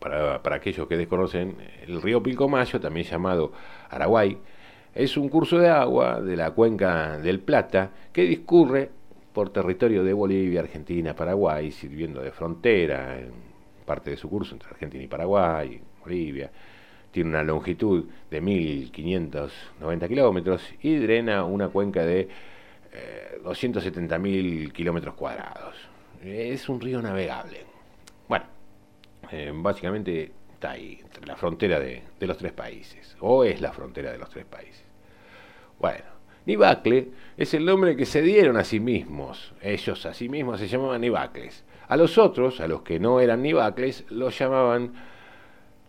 Para, 0.00 0.40
aquellos 0.42 0.88
que 0.88 0.96
desconocen, 0.96 1.56
el 1.86 2.02
río 2.02 2.20
Pilcomayo, 2.22 2.80
también 2.80 3.06
llamado 3.06 3.52
Araguay, 3.88 4.38
es 4.94 5.16
un 5.16 5.28
curso 5.28 5.58
de 5.58 5.68
agua 5.68 6.20
de 6.20 6.36
la 6.36 6.50
cuenca 6.50 7.18
del 7.18 7.38
Plata 7.38 7.92
que 8.12 8.22
discurre 8.22 8.90
por 9.32 9.50
territorio 9.50 10.02
de 10.02 10.12
Bolivia, 10.12 10.60
Argentina, 10.60 11.14
Paraguay, 11.14 11.70
sirviendo 11.70 12.20
de 12.20 12.32
frontera 12.32 13.16
parte 13.92 14.08
de 14.08 14.16
su 14.16 14.30
curso 14.30 14.54
entre 14.54 14.70
Argentina 14.70 15.04
y 15.04 15.06
Paraguay, 15.06 15.78
Bolivia. 16.00 16.50
Tiene 17.10 17.28
una 17.28 17.42
longitud 17.42 18.06
de 18.30 18.42
1.590 18.42 20.08
kilómetros 20.08 20.62
y 20.80 20.96
drena 20.96 21.44
una 21.44 21.68
cuenca 21.68 22.02
de 22.02 22.26
eh, 22.90 23.38
270.000 23.44 24.72
kilómetros 24.72 25.14
cuadrados. 25.14 25.76
Es 26.24 26.70
un 26.70 26.80
río 26.80 27.02
navegable. 27.02 27.66
Bueno, 28.26 28.46
eh, 29.30 29.52
básicamente 29.54 30.32
está 30.54 30.70
ahí, 30.70 30.98
entre 31.02 31.26
la 31.26 31.36
frontera 31.36 31.78
de, 31.78 32.02
de 32.18 32.26
los 32.26 32.38
tres 32.38 32.52
países, 32.52 33.14
o 33.20 33.44
es 33.44 33.60
la 33.60 33.72
frontera 33.72 34.10
de 34.10 34.16
los 34.16 34.30
tres 34.30 34.46
países. 34.46 34.84
Bueno, 35.78 36.04
Nibacle 36.46 37.08
es 37.36 37.52
el 37.52 37.66
nombre 37.66 37.94
que 37.94 38.06
se 38.06 38.22
dieron 38.22 38.56
a 38.56 38.64
sí 38.64 38.80
mismos. 38.80 39.52
Ellos 39.60 40.06
a 40.06 40.14
sí 40.14 40.30
mismos 40.30 40.60
se 40.60 40.68
llamaban 40.68 41.02
Nibacles. 41.02 41.62
A 41.92 41.96
los 41.98 42.16
otros, 42.16 42.58
a 42.62 42.68
los 42.68 42.80
que 42.80 42.98
no 42.98 43.20
eran 43.20 43.42
Nibacles, 43.42 44.06
los 44.08 44.38
llamaban 44.38 44.94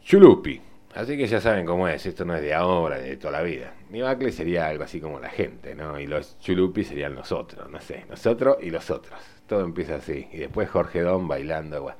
Chulupi. 0.04 0.60
Así 0.96 1.16
que 1.16 1.28
ya 1.28 1.40
saben 1.40 1.66
cómo 1.66 1.88
es, 1.88 2.06
esto 2.06 2.26
no 2.26 2.36
es 2.36 2.42
de 2.42 2.54
ahora, 2.54 2.98
de 2.98 3.16
toda 3.16 3.32
la 3.32 3.42
vida. 3.42 3.74
Nibacle 3.90 4.34
sería 4.34 4.68
algo 4.68 4.84
así 4.84 5.00
como 5.00 5.22
la 5.22 5.30
gente, 5.30 5.76
¿no? 5.76 5.98
Y 5.98 6.08
los 6.08 6.38
Chulupi 6.40 6.84
serían 6.84 7.16
nosotros, 7.16 7.70
no 7.72 7.80
sé, 7.80 8.04
nosotros 8.10 8.58
y 8.62 8.70
los 8.70 8.92
otros. 8.92 9.18
Todo 9.48 9.62
empieza 9.62 9.96
así. 9.96 10.28
Y 10.34 10.40
después 10.40 10.70
Jorge 10.70 11.00
Don 11.04 11.26
bailando, 11.30 11.84
bueno. 11.84 11.98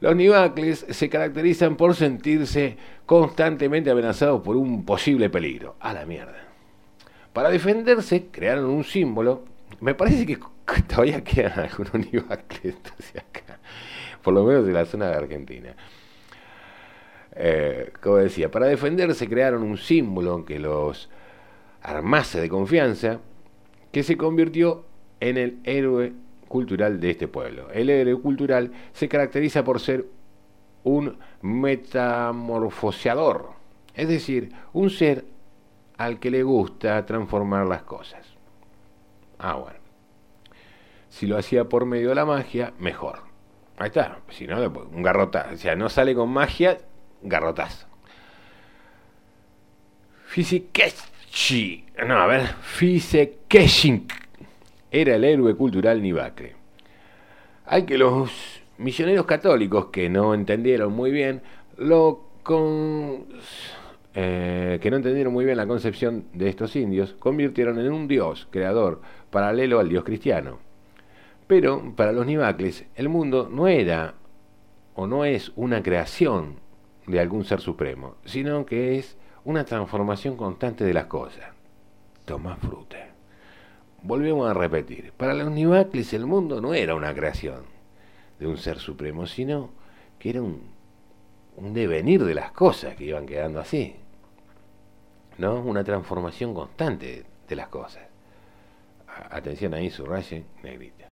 Los 0.00 0.14
Nibacles 0.14 0.84
se 0.86 1.08
caracterizan 1.08 1.78
por 1.78 1.94
sentirse 1.94 2.76
constantemente 3.06 3.90
amenazados 3.90 4.42
por 4.42 4.56
un 4.56 4.84
posible 4.84 5.30
peligro. 5.30 5.76
A 5.80 5.94
la 5.94 6.04
mierda. 6.04 6.48
Para 7.32 7.48
defenderse, 7.48 8.26
crearon 8.30 8.66
un 8.66 8.84
símbolo. 8.84 9.42
Me 9.80 9.94
parece 9.94 10.26
que 10.26 10.38
todavía 10.88 11.22
quedan 11.22 11.60
algunos 11.60 11.94
Nibacles 11.94 12.76
acá, 13.16 13.60
por 14.22 14.34
lo 14.34 14.44
menos 14.44 14.66
en 14.66 14.74
la 14.74 14.84
zona 14.84 15.08
de 15.08 15.16
Argentina. 15.16 15.74
Eh, 17.38 17.92
como 18.00 18.16
decía, 18.16 18.50
para 18.50 18.64
defenderse 18.66 19.28
crearon 19.28 19.62
un 19.62 19.76
símbolo 19.76 20.42
que 20.44 20.58
los 20.58 21.08
armase 21.82 22.40
de 22.40 22.48
confianza, 22.48 23.20
que 23.92 24.02
se 24.02 24.16
convirtió 24.16 24.86
en 25.20 25.36
el 25.36 25.58
héroe 25.64 26.14
cultural 26.48 26.98
de 26.98 27.10
este 27.10 27.28
pueblo. 27.28 27.70
El 27.70 27.90
héroe 27.90 28.18
cultural 28.20 28.72
se 28.92 29.08
caracteriza 29.08 29.62
por 29.62 29.78
ser 29.80 30.06
un 30.84 31.18
metamorfoseador, 31.42 33.50
es 33.94 34.08
decir, 34.08 34.52
un 34.72 34.88
ser 34.90 35.24
al 35.98 36.18
que 36.18 36.30
le 36.30 36.42
gusta 36.42 37.04
transformar 37.06 37.66
las 37.66 37.82
cosas. 37.82 38.26
Ah, 39.38 39.54
bueno. 39.54 39.85
Si 41.08 41.26
lo 41.26 41.38
hacía 41.38 41.64
por 41.68 41.86
medio 41.86 42.10
de 42.10 42.14
la 42.14 42.24
magia, 42.24 42.72
mejor. 42.78 43.20
Ahí 43.78 43.88
está. 43.88 44.18
Si 44.30 44.46
no, 44.46 44.60
un 44.60 45.02
garrotazo. 45.02 45.54
O 45.54 45.56
sea, 45.56 45.76
no 45.76 45.88
sale 45.88 46.14
con 46.14 46.30
magia, 46.30 46.78
garrotazo. 47.22 47.86
Fisikeshi. 50.26 51.86
No, 52.06 52.18
a 52.18 52.26
ver. 52.26 52.46
Fisekeshin. 52.60 54.06
Era 54.90 55.16
el 55.16 55.24
héroe 55.24 55.54
cultural 55.54 56.02
Nibacre. 56.02 56.56
Hay 57.66 57.84
que 57.84 57.98
los 57.98 58.30
misioneros 58.78 59.26
católicos 59.26 59.86
que 59.86 60.08
no 60.08 60.34
entendieron 60.34 60.92
muy 60.92 61.10
bien 61.10 61.42
lo 61.78 62.26
eh, 64.14 64.78
que 64.80 64.90
no 64.90 64.96
entendieron 64.96 65.32
muy 65.32 65.44
bien 65.44 65.56
la 65.56 65.66
concepción 65.66 66.26
de 66.32 66.48
estos 66.48 66.76
indios, 66.76 67.14
convirtieron 67.18 67.78
en 67.78 67.92
un 67.92 68.06
dios 68.06 68.46
creador 68.50 69.00
paralelo 69.30 69.80
al 69.80 69.88
dios 69.88 70.04
cristiano. 70.04 70.65
Pero 71.46 71.94
para 71.94 72.12
los 72.12 72.26
Nibacles 72.26 72.84
el 72.94 73.08
mundo 73.08 73.48
no 73.50 73.68
era 73.68 74.14
o 74.94 75.06
no 75.06 75.24
es 75.24 75.52
una 75.54 75.82
creación 75.82 76.56
de 77.06 77.20
algún 77.20 77.44
ser 77.44 77.60
supremo, 77.60 78.16
sino 78.24 78.66
que 78.66 78.98
es 78.98 79.16
una 79.44 79.64
transformación 79.64 80.36
constante 80.36 80.84
de 80.84 80.94
las 80.94 81.06
cosas. 81.06 81.44
Toma 82.24 82.56
fruta. 82.56 82.96
Volvemos 84.02 84.50
a 84.50 84.54
repetir, 84.54 85.12
para 85.12 85.34
los 85.34 85.50
Nibacles 85.50 86.12
el 86.12 86.26
mundo 86.26 86.60
no 86.60 86.74
era 86.74 86.94
una 86.94 87.14
creación 87.14 87.64
de 88.38 88.46
un 88.46 88.56
ser 88.56 88.78
supremo, 88.78 89.26
sino 89.26 89.70
que 90.18 90.30
era 90.30 90.42
un, 90.42 90.62
devenir 91.72 92.24
de 92.24 92.34
las 92.34 92.50
cosas 92.52 92.96
que 92.96 93.04
iban 93.04 93.26
quedando 93.26 93.60
así. 93.60 93.96
¿no? 95.38 95.60
Una 95.60 95.84
transformación 95.84 96.54
constante 96.54 97.24
de 97.48 97.56
las 97.56 97.68
cosas. 97.68 98.04
Atención 99.30 99.74
ahí, 99.74 99.90
subraye, 99.90 100.44
negrita. 100.62 101.08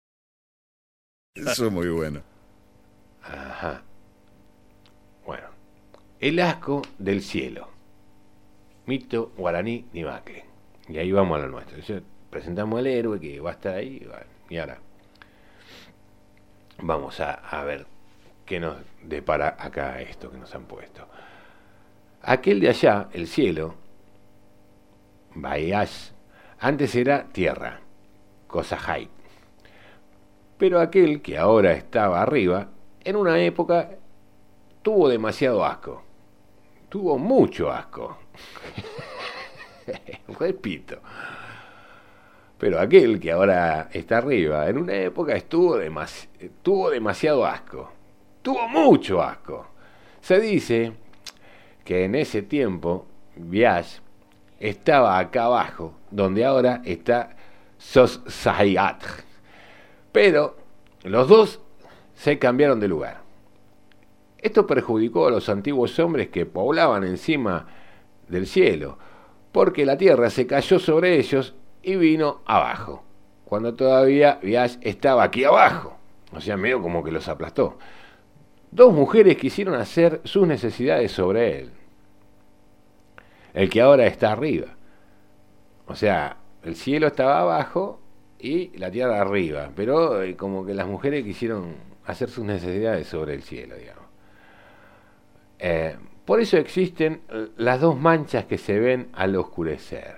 Eso 1.35 1.66
es 1.66 1.73
muy 1.73 1.88
bueno. 1.88 2.23
Ajá. 3.25 3.83
Bueno. 5.27 5.49
El 6.20 6.38
asco 6.38 6.83
del 6.97 7.23
cielo. 7.23 7.68
Mito 8.87 9.33
guaraní 9.37 9.85
Nibacle. 9.92 10.44
Y 10.88 10.99
ahí 10.99 11.11
vamos 11.11 11.37
a 11.37 11.42
lo 11.42 11.49
nuestro. 11.49 11.77
presentamos 12.31 12.79
al 12.79 12.87
héroe 12.87 13.18
que 13.18 13.40
va 13.40 13.51
a 13.51 13.55
estar 13.55 13.75
ahí. 13.75 14.09
Y 14.49 14.59
ahora 14.59 14.79
vamos 16.79 17.18
a, 17.18 17.64
ver 17.64 17.85
qué 18.47 18.61
nos 18.61 18.77
depara 19.03 19.57
acá 19.59 20.01
esto 20.01 20.31
que 20.31 20.38
nos 20.38 20.55
han 20.55 20.66
puesto. 20.66 21.09
Aquel 22.23 22.61
de 22.61 22.68
allá, 22.68 23.09
el 23.12 23.27
cielo, 23.27 23.75
Bayash. 25.35 26.11
Antes 26.61 26.94
era 26.94 27.25
tierra, 27.25 27.81
cosa 28.47 28.77
high. 28.77 29.11
Pero 30.58 30.80
aquel 30.80 31.20
que 31.20 31.36
ahora 31.36 31.72
estaba 31.72 32.22
arriba, 32.22 32.68
en 33.02 33.16
una 33.16 33.38
época 33.40 33.90
tuvo 34.82 35.08
demasiado 35.08 35.64
asco. 35.64 36.02
Tuvo 36.88 37.18
mucho 37.18 37.70
asco. 37.70 38.18
Repito. 40.38 41.00
Pero 42.58 42.80
aquel 42.80 43.18
que 43.18 43.32
ahora 43.32 43.88
está 43.92 44.18
arriba, 44.18 44.68
en 44.68 44.78
una 44.78 44.94
época 44.94 45.34
estuvo 45.34 45.76
tuvo 46.62 46.90
demasiado 46.90 47.44
asco. 47.44 47.90
Tuvo 48.42 48.68
mucho 48.68 49.20
asco. 49.20 49.66
Se 50.20 50.40
dice 50.40 50.92
que 51.84 52.04
en 52.04 52.14
ese 52.14 52.42
tiempo 52.42 53.06
Viash 53.36 53.98
estaba 54.60 55.18
acá 55.18 55.44
abajo, 55.44 55.94
donde 56.10 56.44
ahora 56.44 56.80
está 56.84 57.36
Sosayat. 57.76 59.02
Pero 60.14 60.55
los 61.03 61.27
dos 61.27 61.61
se 62.14 62.38
cambiaron 62.38 62.79
de 62.79 62.87
lugar. 62.87 63.22
Esto 64.38 64.64
perjudicó 64.64 65.27
a 65.27 65.33
los 65.33 65.48
antiguos 65.48 65.98
hombres 65.98 66.29
que 66.29 66.46
poblaban 66.46 67.03
encima 67.03 67.66
del 68.29 68.46
cielo, 68.46 68.96
porque 69.50 69.85
la 69.85 69.98
tierra 69.98 70.31
se 70.31 70.46
cayó 70.46 70.79
sobre 70.79 71.18
ellos 71.18 71.57
y 71.83 71.96
vino 71.96 72.42
abajo, 72.44 73.03
cuando 73.44 73.74
todavía 73.74 74.38
Viash 74.40 74.77
estaba 74.83 75.24
aquí 75.24 75.42
abajo. 75.42 75.98
O 76.33 76.40
sea, 76.40 76.57
medio 76.57 76.81
como 76.81 77.03
que 77.03 77.11
los 77.11 77.27
aplastó. 77.27 77.77
Dos 78.70 78.92
mujeres 78.92 79.37
quisieron 79.37 79.74
hacer 79.74 80.20
sus 80.22 80.46
necesidades 80.46 81.11
sobre 81.11 81.59
él 81.59 81.72
el 83.53 83.68
que 83.68 83.81
ahora 83.81 84.07
está 84.07 84.33
arriba. 84.33 84.66
O 85.87 85.94
sea, 85.94 86.37
el 86.62 86.77
cielo 86.77 87.07
estaba 87.07 87.40
abajo 87.40 88.00
y 88.44 88.76
la 88.76 88.90
tierra 88.90 89.22
arriba, 89.22 89.70
pero 89.74 90.22
eh, 90.22 90.37
como 90.37 90.66
que 90.66 90.74
las 90.74 90.87
mujeres 90.87 91.24
quisieron 91.24 91.76
hacer 92.04 92.28
sus 92.28 92.44
necesidades 92.44 93.07
sobre 93.07 93.33
el 93.33 93.42
cielo, 93.42 93.74
digamos. 93.74 94.04
Eh, 95.59 95.96
por 96.26 96.40
eso 96.40 96.59
existen 96.59 97.22
las 97.57 97.80
dos 97.80 97.98
manchas 97.98 98.44
que 98.44 98.59
se 98.59 98.78
ven 98.78 99.09
al 99.14 99.35
oscurecer. 99.37 100.16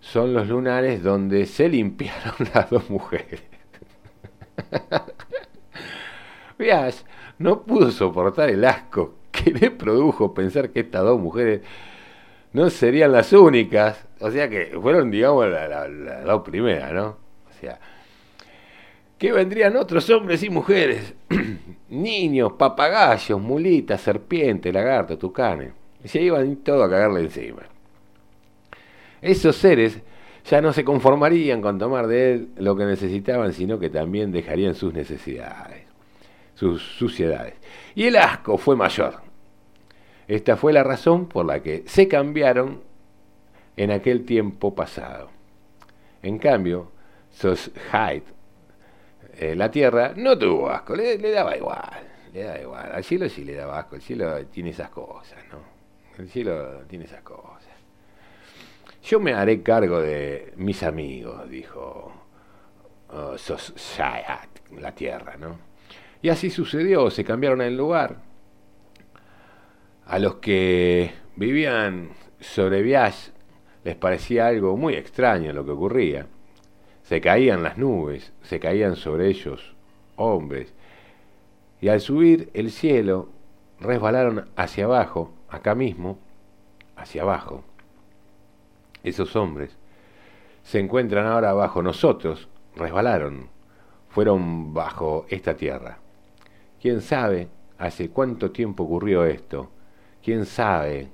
Son 0.00 0.32
los 0.32 0.48
lunares 0.48 1.02
donde 1.02 1.44
se 1.44 1.68
limpiaron 1.68 2.34
las 2.54 2.70
dos 2.70 2.88
mujeres. 2.88 3.42
Veas, 6.58 7.04
no 7.38 7.64
pudo 7.64 7.90
soportar 7.90 8.48
el 8.48 8.64
asco 8.64 9.16
que 9.30 9.50
le 9.50 9.70
produjo 9.70 10.32
pensar 10.32 10.70
que 10.70 10.80
estas 10.80 11.04
dos 11.04 11.20
mujeres 11.20 11.60
no 12.54 12.70
serían 12.70 13.12
las 13.12 13.34
únicas, 13.34 14.06
o 14.20 14.30
sea 14.30 14.48
que 14.48 14.78
fueron, 14.80 15.10
digamos, 15.10 15.48
la, 15.48 15.88
la, 15.88 16.42
primera, 16.42 16.92
¿no? 16.92 17.16
O 17.48 17.52
sea, 17.60 17.78
que 19.18 19.32
vendrían 19.32 19.76
otros 19.76 20.08
hombres 20.10 20.42
y 20.42 20.50
mujeres, 20.50 21.14
niños, 21.88 22.52
papagayos, 22.52 23.40
mulitas, 23.40 24.00
serpientes, 24.00 24.72
lagartos, 24.72 25.18
tucanes, 25.18 25.72
y 26.04 26.08
se 26.08 26.20
iban 26.20 26.56
todo 26.56 26.84
a 26.84 26.90
cagarle 26.90 27.20
encima. 27.20 27.62
Esos 29.22 29.56
seres 29.56 30.00
ya 30.44 30.60
no 30.60 30.72
se 30.72 30.84
conformarían 30.84 31.62
con 31.62 31.78
tomar 31.78 32.06
de 32.06 32.32
él 32.32 32.48
lo 32.56 32.76
que 32.76 32.84
necesitaban, 32.84 33.52
sino 33.52 33.78
que 33.78 33.90
también 33.90 34.32
dejarían 34.32 34.74
sus 34.74 34.92
necesidades, 34.92 35.84
sus 36.54 36.82
suciedades. 36.82 37.54
Y 37.94 38.04
el 38.04 38.16
asco 38.16 38.58
fue 38.58 38.76
mayor. 38.76 39.20
Esta 40.28 40.56
fue 40.56 40.72
la 40.72 40.84
razón 40.84 41.26
por 41.26 41.44
la 41.46 41.62
que 41.62 41.84
se 41.86 42.06
cambiaron 42.06 42.89
en 43.80 43.90
aquel 43.90 44.26
tiempo 44.26 44.74
pasado. 44.74 45.30
En 46.22 46.38
cambio, 46.38 46.92
Sos 47.30 47.70
eh, 49.38 49.54
la 49.56 49.70
tierra, 49.70 50.12
no 50.14 50.36
tuvo 50.36 50.68
asco, 50.68 50.94
le, 50.94 51.16
daba 51.16 51.56
igual, 51.56 52.06
le 52.34 52.42
daba 52.42 52.60
igual. 52.60 52.92
Al 52.92 53.02
cielo 53.04 53.26
sí 53.30 53.42
le 53.42 53.54
daba 53.54 53.78
asco, 53.78 53.96
el 53.96 54.02
cielo 54.02 54.44
tiene 54.48 54.70
esas 54.70 54.90
cosas, 54.90 55.38
¿no? 55.50 55.60
El 56.18 56.28
cielo 56.28 56.82
tiene 56.88 57.06
esas 57.06 57.22
cosas. 57.22 57.70
Yo 59.02 59.18
me 59.18 59.32
haré 59.32 59.62
cargo 59.62 60.02
de 60.02 60.52
mis 60.56 60.82
amigos, 60.82 61.48
dijo 61.48 62.12
uh, 63.14 63.36
la 64.78 64.94
tierra, 64.94 65.38
¿no? 65.38 65.58
Y 66.20 66.28
así 66.28 66.50
sucedió, 66.50 67.10
se 67.10 67.24
cambiaron 67.24 67.62
el 67.62 67.78
lugar. 67.78 68.18
A 70.04 70.18
los 70.18 70.34
que 70.34 71.12
vivían 71.36 72.10
sobre 72.40 72.82
Viage 72.82 73.39
les 73.84 73.96
parecía 73.96 74.46
algo 74.46 74.76
muy 74.76 74.94
extraño 74.94 75.52
lo 75.52 75.64
que 75.64 75.70
ocurría. 75.72 76.26
Se 77.02 77.20
caían 77.20 77.62
las 77.62 77.78
nubes, 77.78 78.32
se 78.42 78.60
caían 78.60 78.96
sobre 78.96 79.28
ellos 79.28 79.74
hombres, 80.16 80.72
y 81.80 81.88
al 81.88 82.00
subir 82.00 82.50
el 82.52 82.70
cielo 82.70 83.28
resbalaron 83.80 84.50
hacia 84.54 84.84
abajo, 84.84 85.32
acá 85.48 85.74
mismo, 85.74 86.18
hacia 86.96 87.22
abajo. 87.22 87.64
Esos 89.02 89.34
hombres 89.34 89.76
se 90.62 90.78
encuentran 90.78 91.26
ahora 91.26 91.54
bajo 91.54 91.82
nosotros, 91.82 92.48
resbalaron, 92.76 93.48
fueron 94.10 94.74
bajo 94.74 95.24
esta 95.30 95.56
tierra. 95.56 95.98
¿Quién 96.80 97.00
sabe 97.00 97.48
hace 97.78 98.10
cuánto 98.10 98.50
tiempo 98.50 98.84
ocurrió 98.84 99.24
esto? 99.24 99.70
¿Quién 100.22 100.44
sabe 100.44 101.08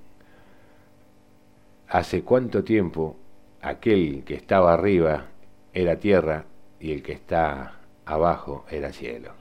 hace 1.88 2.22
cuánto 2.22 2.64
tiempo 2.64 3.16
aquel 3.60 4.24
que 4.24 4.34
estaba 4.34 4.74
arriba 4.74 5.26
era 5.72 5.96
tierra 5.96 6.44
y 6.80 6.92
el 6.92 7.02
que 7.02 7.12
está 7.12 7.80
abajo 8.04 8.64
era 8.70 8.92
cielo? 8.92 9.32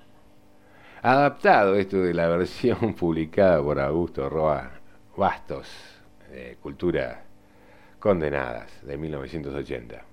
Adaptado 1.02 1.76
esto 1.76 1.98
de 1.98 2.14
la 2.14 2.28
versión 2.38 2.94
publicada 2.94 3.62
por 3.62 3.80
Augusto 3.80 4.30
Roa 4.30 4.72
Bastos, 5.16 5.68
de 6.32 6.58
Cultura 6.62 7.24
Condenadas, 8.00 8.86
de 8.86 8.98
1980. 8.98 10.06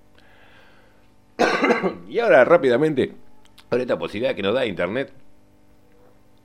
y 2.08 2.18
ahora 2.18 2.44
rápidamente, 2.44 3.12
con 3.68 3.80
esta 3.80 3.98
posibilidad 3.98 4.34
que 4.34 4.42
nos 4.42 4.54
da 4.54 4.66
Internet, 4.66 5.12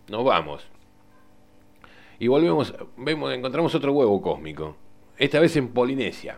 nos 0.09 0.23
vamos. 0.23 0.65
Y 2.19 2.27
volvemos, 2.27 2.73
vemos, 2.97 3.33
encontramos 3.33 3.75
otro 3.75 3.91
huevo 3.91 4.21
cósmico, 4.21 4.75
esta 5.17 5.39
vez 5.39 5.55
en 5.55 5.69
Polinesia. 5.69 6.37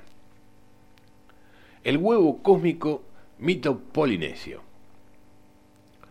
El 1.83 1.97
huevo 1.97 2.41
cósmico 2.41 3.03
mito 3.39 3.79
polinesio. 3.79 4.61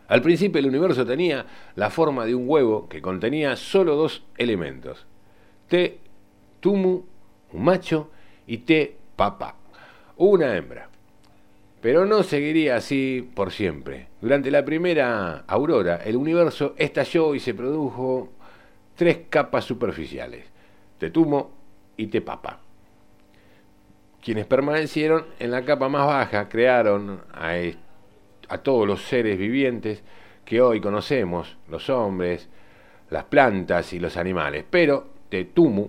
Al 0.09 0.23
principio 0.23 0.59
el 0.59 0.67
universo 0.67 1.05
tenía 1.05 1.45
la 1.77 1.91
forma 1.91 2.25
de 2.25 2.35
un 2.35 2.49
huevo 2.49 2.89
que 2.89 3.03
contenía 3.03 3.57
solo 3.57 3.95
dos 3.95 4.25
elementos, 4.39 5.07
Te 5.69 5.99
Tumu, 6.61 7.03
un 7.53 7.65
macho, 7.65 8.11
y 8.47 8.59
Te 8.59 8.97
Papa, 9.17 9.57
una 10.17 10.57
hembra. 10.57 10.89
Pero 11.83 12.07
no 12.07 12.23
seguiría 12.23 12.77
así 12.77 13.29
por 13.35 13.53
siempre. 13.53 14.09
Durante 14.21 14.51
la 14.51 14.65
primera 14.65 15.45
aurora, 15.47 15.97
el 15.97 16.17
universo 16.17 16.75
estalló 16.79 17.35
y 17.35 17.41
se 17.41 17.55
produjo 17.55 18.33
tres 18.97 19.21
capas 19.29 19.65
superficiales, 19.65 20.47
Tetumo 20.99 21.58
y 21.99 22.07
Tepapa. 22.07 22.61
Quienes 24.23 24.47
permanecieron 24.47 25.27
en 25.39 25.51
la 25.51 25.67
capa 25.67 25.91
más 25.91 26.07
baja 26.07 26.49
crearon 26.49 27.21
a, 27.35 27.53
a 28.49 28.59
todos 28.59 28.87
los 28.87 29.03
seres 29.03 29.37
vivientes 29.37 30.03
que 30.47 30.63
hoy 30.63 30.81
conocemos, 30.81 31.59
los 31.69 31.91
hombres, 31.91 32.49
las 33.11 33.25
plantas 33.25 33.93
y 33.93 34.01
los 34.01 34.17
animales. 34.17 34.65
Pero 34.69 35.09
Tetumu 35.29 35.89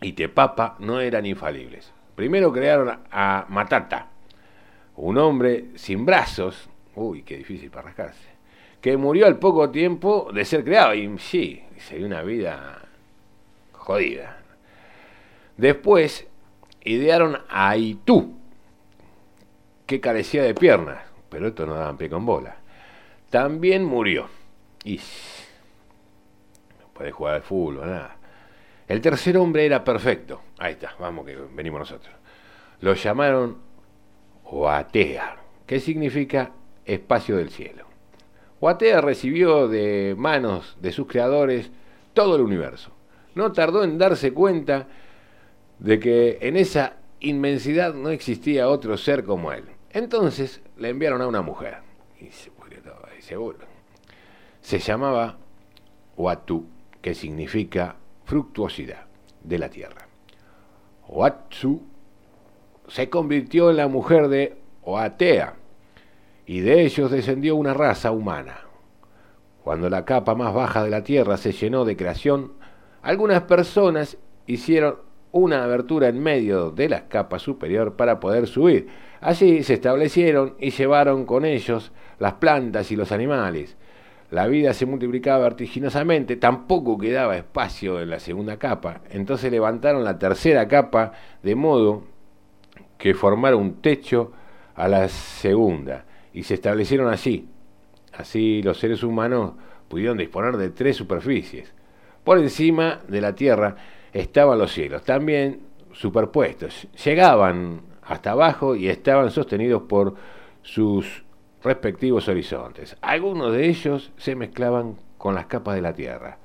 y 0.00 0.12
Tepapa 0.14 0.76
no 0.78 1.00
eran 1.00 1.26
infalibles. 1.26 1.92
Primero 2.16 2.52
crearon 2.52 3.00
a 3.10 3.46
Matata, 3.48 4.08
un 4.96 5.18
hombre 5.18 5.66
sin 5.74 6.04
brazos, 6.04 6.68
uy, 6.94 7.22
qué 7.22 7.36
difícil 7.36 7.70
para 7.70 7.94
que 8.80 8.96
murió 8.96 9.26
al 9.26 9.38
poco 9.38 9.70
tiempo 9.70 10.30
de 10.32 10.44
ser 10.44 10.64
creado, 10.64 10.94
y 10.94 11.18
sí, 11.18 11.62
se 11.78 11.96
dio 11.96 12.06
una 12.06 12.22
vida 12.22 12.82
jodida. 13.72 14.39
Después 15.56 16.26
idearon 16.84 17.38
a 17.48 17.76
Itú, 17.76 18.36
que 19.86 20.00
carecía 20.00 20.42
de 20.42 20.54
piernas, 20.54 21.02
pero 21.28 21.48
esto 21.48 21.66
no 21.66 21.74
daban 21.74 21.96
pie 21.96 22.08
con 22.08 22.24
bola. 22.24 22.56
También 23.28 23.84
murió. 23.84 24.28
Y 24.84 24.96
no 24.96 26.88
puede 26.92 27.10
jugar 27.10 27.34
al 27.34 27.42
fútbol, 27.42 27.80
nada. 27.86 28.16
El 28.88 29.00
tercer 29.00 29.36
hombre 29.36 29.66
era 29.66 29.84
perfecto. 29.84 30.40
Ahí 30.58 30.72
está, 30.72 30.94
vamos 30.98 31.24
que 31.24 31.36
venimos 31.54 31.80
nosotros. 31.80 32.14
Lo 32.80 32.94
llamaron 32.94 33.58
Oatea, 34.44 35.36
que 35.66 35.78
significa 35.78 36.50
espacio 36.84 37.36
del 37.36 37.50
cielo. 37.50 37.84
Oatea 38.58 39.00
recibió 39.00 39.68
de 39.68 40.14
manos 40.18 40.76
de 40.80 40.92
sus 40.92 41.06
creadores 41.06 41.70
todo 42.14 42.36
el 42.36 42.42
universo. 42.42 42.90
No 43.34 43.52
tardó 43.52 43.84
en 43.84 43.96
darse 43.96 44.32
cuenta 44.32 44.88
de 45.80 45.98
que 45.98 46.38
en 46.42 46.56
esa 46.56 46.96
inmensidad 47.20 47.94
no 47.94 48.10
existía 48.10 48.68
otro 48.68 48.96
ser 48.96 49.24
como 49.24 49.52
él. 49.52 49.64
Entonces 49.90 50.60
le 50.76 50.90
enviaron 50.90 51.22
a 51.22 51.26
una 51.26 51.42
mujer. 51.42 51.78
Y 52.20 52.30
se 52.30 52.50
murió 52.58 52.80
todo 52.82 53.06
ahí, 53.10 53.20
seguro. 53.22 53.58
Se 54.60 54.78
llamaba 54.78 55.38
Watu, 56.16 56.66
que 57.00 57.14
significa 57.14 57.96
fructuosidad 58.24 59.06
de 59.42 59.58
la 59.58 59.70
tierra. 59.70 60.06
Watsu 61.08 61.82
se 62.86 63.08
convirtió 63.08 63.70
en 63.70 63.76
la 63.78 63.88
mujer 63.88 64.28
de 64.28 64.58
Oatea, 64.82 65.54
y 66.46 66.60
de 66.60 66.84
ellos 66.84 67.10
descendió 67.10 67.56
una 67.56 67.74
raza 67.74 68.10
humana. 68.10 68.60
Cuando 69.62 69.88
la 69.88 70.04
capa 70.04 70.34
más 70.34 70.52
baja 70.52 70.84
de 70.84 70.90
la 70.90 71.04
tierra 71.04 71.36
se 71.36 71.52
llenó 71.52 71.84
de 71.84 71.96
creación, 71.96 72.52
algunas 73.02 73.42
personas 73.42 74.18
hicieron 74.46 75.09
una 75.32 75.62
abertura 75.64 76.08
en 76.08 76.22
medio 76.22 76.70
de 76.70 76.88
la 76.88 77.08
capa 77.08 77.38
superior 77.38 77.96
para 77.96 78.20
poder 78.20 78.46
subir. 78.46 78.88
Allí 79.20 79.62
se 79.62 79.74
establecieron 79.74 80.54
y 80.58 80.70
llevaron 80.70 81.26
con 81.26 81.44
ellos 81.44 81.92
las 82.18 82.34
plantas 82.34 82.90
y 82.90 82.96
los 82.96 83.12
animales. 83.12 83.76
La 84.30 84.46
vida 84.46 84.72
se 84.74 84.86
multiplicaba 84.86 85.40
vertiginosamente, 85.44 86.36
tampoco 86.36 86.96
quedaba 86.96 87.36
espacio 87.36 88.00
en 88.00 88.10
la 88.10 88.20
segunda 88.20 88.58
capa, 88.58 89.00
entonces 89.10 89.50
levantaron 89.50 90.04
la 90.04 90.18
tercera 90.18 90.68
capa 90.68 91.12
de 91.42 91.56
modo 91.56 92.04
que 92.96 93.14
formara 93.14 93.56
un 93.56 93.80
techo 93.80 94.32
a 94.76 94.86
la 94.86 95.08
segunda 95.08 96.04
y 96.32 96.44
se 96.44 96.54
establecieron 96.54 97.08
allí. 97.08 97.48
Así 98.12 98.62
los 98.62 98.78
seres 98.78 99.02
humanos 99.02 99.54
pudieron 99.88 100.18
disponer 100.18 100.56
de 100.56 100.70
tres 100.70 100.96
superficies. 100.96 101.72
Por 102.22 102.38
encima 102.38 103.00
de 103.08 103.20
la 103.20 103.34
tierra 103.34 103.76
estaban 104.12 104.58
los 104.58 104.72
cielos, 104.72 105.04
también 105.04 105.60
superpuestos. 105.92 106.88
Llegaban 107.04 107.82
hasta 108.02 108.32
abajo 108.32 108.74
y 108.76 108.88
estaban 108.88 109.30
sostenidos 109.30 109.82
por 109.82 110.14
sus 110.62 111.24
respectivos 111.62 112.28
horizontes. 112.28 112.96
Algunos 113.00 113.52
de 113.52 113.68
ellos 113.68 114.12
se 114.16 114.34
mezclaban 114.34 114.96
con 115.18 115.34
las 115.34 115.46
capas 115.46 115.74
de 115.74 115.82
la 115.82 115.92
tierra, 115.92 116.38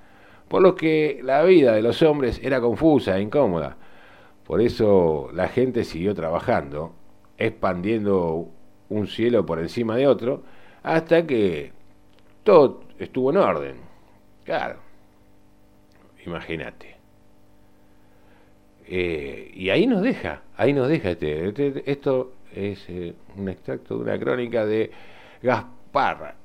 por 0.47 0.62
lo 0.62 0.75
que 0.75 1.19
la 1.23 1.43
vida 1.43 1.73
de 1.73 1.82
los 1.82 2.01
hombres 2.01 2.39
era 2.43 2.62
confusa 2.62 3.17
e 3.17 3.21
incómoda. 3.21 3.78
Por 4.45 4.62
eso 4.62 5.30
la 5.34 5.47
gente 5.47 5.84
siguió 5.84 6.13
trabajando, 6.13 6.93
expandiendo 7.38 8.49
un 8.89 9.08
cielo 9.08 9.45
por 9.45 9.60
encima 9.60 9.95
de 9.95 10.08
otro, 10.08 10.43
hasta 10.84 11.25
que 11.25 11.71
todo 12.43 12.82
estuvo 12.99 13.32
en 13.32 13.38
orden. 13.38 13.75
Claro, 14.43 14.80
imagínate. 16.25 16.94
Eh, 18.87 19.51
y 19.53 19.69
ahí 19.69 19.87
nos 19.87 20.01
deja, 20.03 20.41
ahí 20.57 20.71
nos 20.73 20.87
deja 20.87 21.11
este, 21.11 21.47
este 21.47 21.83
esto 21.91 22.33
es 22.53 22.85
eh, 22.89 23.13
un 23.35 23.49
extracto 23.49 23.97
de 23.97 24.03
una 24.03 24.19
crónica 24.19 24.65
de 24.65 24.91
Gaspar, 25.41 26.35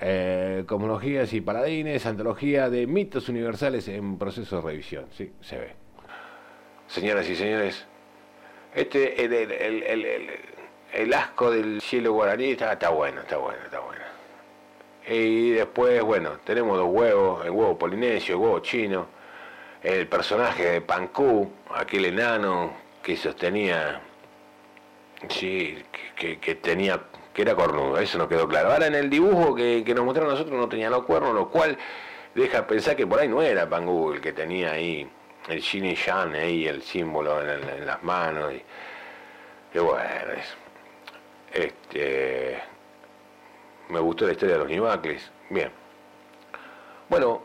eh, 0.00 0.64
Cosmologías 0.66 1.32
y 1.34 1.40
Paladines, 1.42 2.06
antología 2.06 2.70
de 2.70 2.86
mitos 2.86 3.28
universales 3.28 3.86
en 3.88 4.16
proceso 4.18 4.56
de 4.56 4.62
revisión, 4.62 5.04
sí, 5.12 5.30
se 5.42 5.58
ve. 5.58 5.72
Señoras 6.86 7.28
y 7.28 7.36
señores, 7.36 7.86
Este, 8.74 9.22
el, 9.24 9.32
el, 9.32 9.82
el, 9.82 10.30
el- 10.94 11.14
asco 11.14 11.50
del 11.50 11.80
cielo 11.80 12.12
guaraní 12.14 12.52
está, 12.52 12.72
está 12.72 12.88
bueno, 12.90 13.20
está 13.20 13.36
bueno, 13.36 13.58
está 13.64 13.80
bueno. 13.80 14.00
Y 15.08 15.50
después, 15.50 16.02
bueno, 16.02 16.30
tenemos 16.44 16.76
dos 16.78 16.88
huevos, 16.88 17.44
el 17.44 17.50
huevo 17.50 17.76
polinesio, 17.78 18.36
el 18.36 18.40
huevo 18.40 18.60
chino, 18.60 19.06
el 19.82 20.06
personaje 20.08 20.64
de 20.64 20.80
Pancú, 20.80 21.50
aquel 21.74 22.04
enano 22.06 22.72
que 23.02 23.16
sostenía, 23.16 24.00
sí, 25.28 25.82
que, 25.92 26.14
que- 26.14 26.38
que 26.40 26.54
tenía, 26.56 27.00
que 27.32 27.42
era 27.42 27.54
cornudo, 27.54 27.98
eso 27.98 28.18
nos 28.18 28.28
quedó 28.28 28.46
claro. 28.48 28.72
Ahora 28.72 28.86
en 28.86 28.94
el 28.94 29.08
dibujo 29.10 29.54
que, 29.54 29.82
nos 29.94 30.04
mostraron 30.04 30.32
nosotros 30.32 30.58
no 30.58 30.68
tenía 30.68 30.90
los 30.90 31.04
cuernos, 31.04 31.34
lo 31.34 31.48
cual 31.48 31.76
deja 32.34 32.66
pensar 32.66 32.96
que 32.96 33.06
por 33.06 33.18
ahí 33.20 33.28
no 33.28 33.42
era 33.42 33.68
Pancú 33.68 34.12
el 34.12 34.20
que 34.20 34.32
tenía 34.32 34.72
ahí 34.72 35.08
el 35.48 35.60
Shin 35.60 35.86
y 35.86 35.94
Shan, 35.94 36.34
ahí 36.34 36.66
el 36.68 36.82
símbolo 36.82 37.40
en, 37.42 37.48
el- 37.48 37.68
en 37.70 37.86
las 37.86 38.02
manos. 38.02 38.52
Y, 38.54 38.62
que 39.72 39.80
bueno, 39.80 40.02
es, 40.36 40.56
este, 41.52 42.60
me 43.88 44.00
gustó 44.00 44.26
la 44.26 44.32
historia 44.32 44.54
de 44.56 44.60
los 44.60 44.68
Nibacles. 44.68 45.30
Bien. 45.48 45.70
Bueno, 47.08 47.42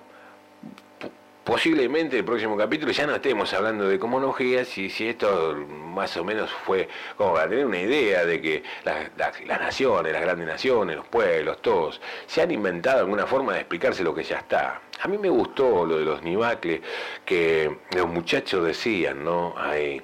posiblemente 1.46 2.18
el 2.18 2.26
próximo 2.26 2.58
capítulo 2.58 2.92
ya 2.92 3.06
no 3.06 3.16
estemos 3.16 3.54
hablando 3.54 3.88
de 3.88 4.00
cosmologías 4.00 4.78
y 4.80 4.90
si 4.90 5.08
esto 5.08 5.56
más 5.70 6.18
o 6.18 6.24
menos 6.24 6.52
fue 6.52 6.90
como 7.16 7.34
para 7.36 7.48
tener 7.48 7.66
una 7.68 7.80
idea 7.80 8.26
de 8.26 8.42
que 8.42 8.64
las, 8.84 9.10
las- 9.16 9.40
las 9.46 9.60
naciones, 9.62 10.12
las 10.12 10.22
grandes 10.24 10.48
naciones, 10.48 10.96
los 10.98 11.06
pueblos, 11.08 11.62
todos, 11.62 12.02
se 12.26 12.42
han 12.42 12.50
inventado 12.52 13.00
alguna 13.00 13.28
forma 13.28 13.54
de 13.54 13.60
explicarse 13.60 14.04
lo 14.04 14.14
que 14.14 14.24
ya 14.24 14.40
está. 14.40 14.82
A 15.02 15.08
mí 15.08 15.18
me 15.20 15.30
gustó 15.30 15.86
lo 15.86 16.00
de 16.00 16.06
los 16.06 16.24
Nibacles, 16.24 16.82
que 17.24 17.78
los 17.96 18.08
muchachos 18.08 18.66
decían, 18.66 19.24
¿no? 19.24 19.54
Ay, 19.56 20.02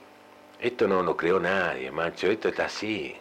esto 0.60 0.88
no 0.88 1.01
lo 1.01 1.17
creó 1.17 1.39
nadie, 1.39 1.89
macho, 1.91 2.27
esto 2.27 2.49
está 2.49 2.65
así. 2.65 3.15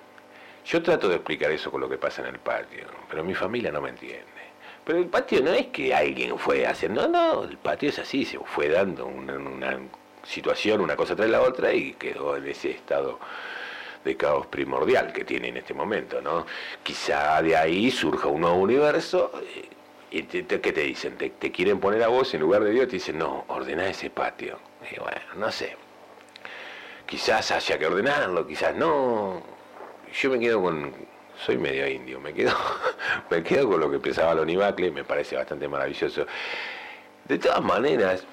Yo 0.66 0.82
trato 0.82 1.08
de 1.08 1.16
explicar 1.16 1.50
eso 1.50 1.70
con 1.70 1.80
lo 1.80 1.88
que 1.88 1.96
pasa 1.96 2.20
en 2.20 2.28
el 2.34 2.38
patio, 2.38 2.84
pero 3.08 3.24
mi 3.24 3.34
familia 3.34 3.72
no 3.72 3.80
me 3.80 3.88
entiende. 3.88 4.39
Pero 4.84 4.98
el 4.98 5.06
patio 5.06 5.42
no 5.42 5.52
es 5.52 5.66
que 5.68 5.94
alguien 5.94 6.38
fue 6.38 6.66
haciendo, 6.66 7.06
no, 7.08 7.34
no, 7.34 7.44
el 7.44 7.58
patio 7.58 7.90
es 7.90 7.98
así, 7.98 8.24
se 8.24 8.38
fue 8.38 8.68
dando 8.68 9.06
una, 9.06 9.78
situación, 10.22 10.80
una 10.80 10.96
cosa 10.96 11.16
tras 11.16 11.30
la 11.30 11.40
otra 11.42 11.72
y 11.72 11.94
quedó 11.94 12.36
en 12.36 12.46
ese 12.48 12.70
estado 12.72 13.18
de 14.04 14.16
caos 14.16 14.46
primordial 14.46 15.12
que 15.12 15.24
tiene 15.24 15.48
en 15.48 15.56
este 15.58 15.74
momento, 15.74 16.20
¿no? 16.20 16.46
Quizá 16.82 17.40
de 17.42 17.56
ahí 17.56 17.90
surja 17.90 18.28
un 18.28 18.42
nuevo 18.42 18.56
universo 18.56 19.30
eh, 19.42 19.68
y 20.10 20.22
te, 20.24 20.42
te- 20.42 20.60
¿qué 20.60 20.72
te 20.72 20.82
dicen? 20.82 21.16
Te, 21.16 21.30
te 21.30 21.50
quieren 21.52 21.80
poner 21.80 22.02
a 22.02 22.08
vos 22.08 22.32
en 22.34 22.40
lugar 22.40 22.64
de 22.64 22.70
Dios, 22.72 22.86
te 22.88 22.94
dicen, 22.96 23.18
no, 23.18 23.44
ordena 23.48 23.86
ese 23.88 24.10
patio. 24.10 24.58
Y 24.90 24.98
bueno, 24.98 25.20
no 25.36 25.50
sé. 25.52 25.76
Quizás 27.06 27.50
haya 27.50 27.78
que 27.78 27.86
ordenarlo, 27.86 28.46
quizás 28.46 28.74
no. 28.76 29.42
Yo 30.12 30.30
me 30.30 30.38
quedo 30.38 30.62
con. 30.62 30.94
Soy 31.44 31.56
medio 31.56 31.86
indio, 31.88 32.20
me 32.20 32.34
quedo, 32.34 32.52
me 33.30 33.42
quedo 33.42 33.68
con 33.68 33.80
lo 33.80 33.90
que 33.90 33.98
pensaba 33.98 34.34
Lonibacle, 34.34 34.90
me 34.90 35.04
parece 35.04 35.36
bastante 35.36 35.68
maravilloso. 35.68 36.26
De 37.24 37.38
todas 37.38 37.62
maneras, 37.62 38.24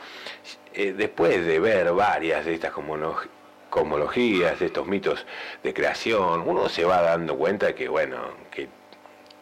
eh, 0.74 0.94
después 0.94 1.46
de 1.46 1.60
ver 1.60 1.92
varias 1.94 2.46
de 2.46 2.54
estas 2.56 2.74
cosmolo- 2.74 3.28
cosmologías, 3.70 4.60
de 4.60 4.66
estos 4.68 4.86
mitos 4.88 5.26
de 5.64 5.74
creación, 5.74 6.44
uno 6.46 6.68
se 6.70 6.84
va 6.84 7.02
dando 7.02 7.38
cuenta 7.38 7.74
que, 7.76 7.88
bueno, 7.88 8.18
que, 8.52 8.68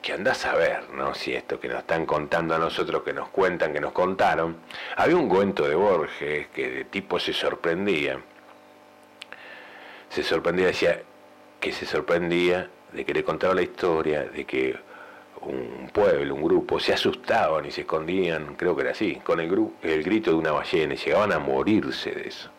que 0.02 0.14
andás 0.14 0.46
a 0.46 0.56
ver, 0.56 0.90
¿no? 0.92 1.16
Si 1.16 1.34
esto 1.34 1.60
que 1.60 1.68
nos 1.68 1.80
están 1.80 2.06
contando 2.06 2.54
a 2.56 2.60
nosotros, 2.60 3.02
que 3.04 3.14
nos 3.14 3.30
cuentan, 3.30 3.74
que 3.74 3.80
nos 3.80 3.94
contaron. 3.94 4.58
Había 4.98 5.16
un 5.16 5.28
cuento 5.30 5.68
de 5.68 5.76
Borges 5.76 6.48
que 6.54 6.70
de 6.70 6.86
tipo 6.86 7.20
se 7.20 7.34
sorprendía 7.34 8.20
se 10.10 10.24
sorprendía, 10.24 10.68
decía 10.68 11.02
que 11.60 11.74
se 11.74 11.86
sorprendía 11.86 12.70
de 12.96 13.06
que 13.06 13.14
le 13.14 13.24
contaba 13.24 13.54
la 13.54 13.62
historia, 13.62 14.24
de 14.24 14.46
que 14.46 14.76
un 15.42 15.90
pueblo, 15.94 16.34
un 16.34 16.42
grupo, 16.42 16.80
se 16.80 16.94
asustaban 16.94 17.66
y 17.66 17.72
se 17.72 17.82
escondían, 17.82 18.56
creo 18.56 18.76
que 18.76 18.82
era 18.82 18.92
así, 18.92 19.16
con 19.18 19.40
el, 19.40 19.70
el 19.84 20.04
grito 20.04 20.32
de 20.32 20.38
una 20.38 20.52
ballena 20.52 20.94
y 20.94 20.98
llegaban 20.98 21.32
a 21.34 21.40
morirse 21.40 22.12
de 22.12 22.28
eso. 22.30 22.50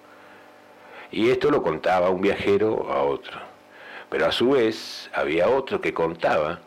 Y 1.10 1.30
esto 1.30 1.50
lo 1.50 1.62
contaba 1.62 2.10
un 2.10 2.20
viajero 2.20 2.92
a 2.92 3.02
otro. 3.02 3.40
Pero 4.10 4.26
a 4.26 4.32
su 4.32 4.50
vez 4.50 5.10
había 5.14 5.48
otro 5.48 5.80
que 5.80 5.92
contaba 5.92 6.60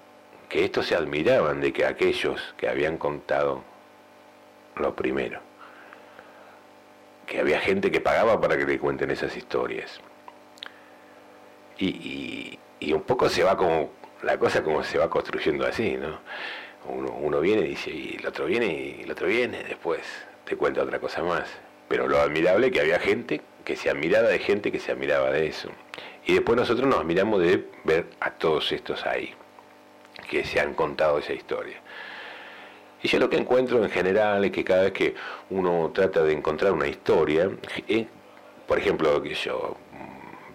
que 0.49 0.65
estos 0.65 0.87
se 0.87 0.95
admiraban 0.95 1.61
de 1.61 1.71
que 1.71 1.85
aquellos 1.85 2.53
que 2.57 2.67
habían 2.67 2.97
contado 2.97 3.61
lo 4.75 4.95
primero, 4.95 5.39
que 7.27 7.39
había 7.39 7.59
gente 7.59 7.91
que 7.91 8.01
pagaba 8.01 8.41
para 8.41 8.57
que 8.57 8.65
le 8.65 8.79
cuenten 8.79 9.11
esas 9.11 9.37
historias 9.37 10.01
y- 11.79 12.59
y 12.79 12.93
un 12.93 13.01
poco 13.01 13.29
se 13.29 13.43
va 13.43 13.57
como, 13.57 13.91
la 14.23 14.37
cosa 14.37 14.63
como 14.63 14.83
se 14.83 14.97
va 14.97 15.09
construyendo 15.09 15.65
así, 15.65 15.97
¿no? 15.97 16.19
Uno, 16.87 17.39
viene 17.41 17.63
y 17.63 17.69
dice, 17.69 17.91
y 17.91 18.17
el 18.19 18.25
otro 18.25 18.45
viene 18.45 18.67
y 18.67 19.01
el 19.03 19.11
otro 19.11 19.27
viene, 19.27 19.63
después 19.63 20.01
te 20.45 20.55
cuenta 20.55 20.81
otra 20.81 20.99
cosa 20.99 21.21
más. 21.23 21.47
Pero 21.87 22.07
lo 22.07 22.19
admirable 22.19 22.67
es 22.67 22.73
que 22.73 22.79
había 22.79 22.99
gente 22.99 23.41
que 23.63 23.75
se 23.75 23.89
admiraba 23.89 24.29
de 24.29 24.39
gente 24.39 24.71
que 24.71 24.79
se 24.79 24.91
admiraba 24.91 25.31
de 25.31 25.47
eso. 25.47 25.69
Y 26.25 26.33
después 26.33 26.57
nosotros 26.57 26.87
nos 26.87 26.99
admiramos 26.99 27.41
de 27.41 27.65
ver 27.83 28.05
a 28.19 28.31
todos 28.31 28.71
estos 28.71 29.05
ahí, 29.05 29.33
que 30.29 30.43
se 30.43 30.59
han 30.59 30.73
contado 30.73 31.19
esa 31.19 31.33
historia. 31.33 31.81
Y 33.01 33.07
yo 33.07 33.19
lo 33.19 33.29
que 33.29 33.37
encuentro 33.37 33.83
en 33.83 33.89
general 33.89 34.43
es 34.45 34.51
que 34.51 34.63
cada 34.63 34.83
vez 34.83 34.93
que 34.93 35.15
uno 35.49 35.91
trata 35.93 36.23
de 36.23 36.33
encontrar 36.33 36.71
una 36.73 36.87
historia, 36.87 37.49
eh, 37.87 38.07
por 38.67 38.77
ejemplo, 38.77 39.21
que 39.21 39.33
yo, 39.33 39.77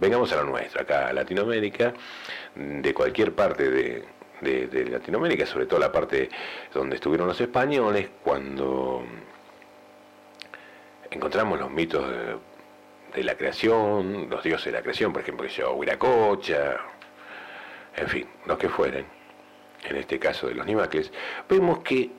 vengamos 0.01 0.33
a 0.33 0.37
lo 0.37 0.45
nuestro, 0.45 0.83
acá 0.83 1.09
a 1.09 1.13
Latinoamérica, 1.13 1.93
de 2.55 2.95
cualquier 2.95 3.33
parte 3.35 3.71
de, 3.71 4.05
de- 4.41 4.85
Latinoamérica, 4.91 5.47
sobre 5.47 5.67
todo 5.67 5.81
la 5.81 5.91
parte 5.93 6.29
donde 6.73 6.97
estuvieron 6.97 7.27
los 7.29 7.41
españoles, 7.41 8.09
cuando 8.23 9.05
encontramos 11.11 11.59
los 11.59 11.71
mitos 11.71 12.05
de, 13.15 13.23
la 13.23 13.37
creación, 13.37 14.29
los 14.29 14.43
dioses 14.43 14.67
de 14.67 14.73
la 14.73 14.83
creación, 14.83 15.13
por 15.13 15.23
ejemplo, 15.23 15.47
yo, 15.47 15.73
Huiracocha, 15.75 16.77
en 17.97 18.09
fin, 18.09 18.27
los 18.47 18.59
que 18.59 18.69
fueren, 18.69 19.07
en 19.89 19.97
este 19.97 20.19
caso 20.19 20.49
de 20.49 20.55
los 20.55 20.67
Nimacles, 20.67 21.13
vemos 21.49 21.81
que 21.81 22.11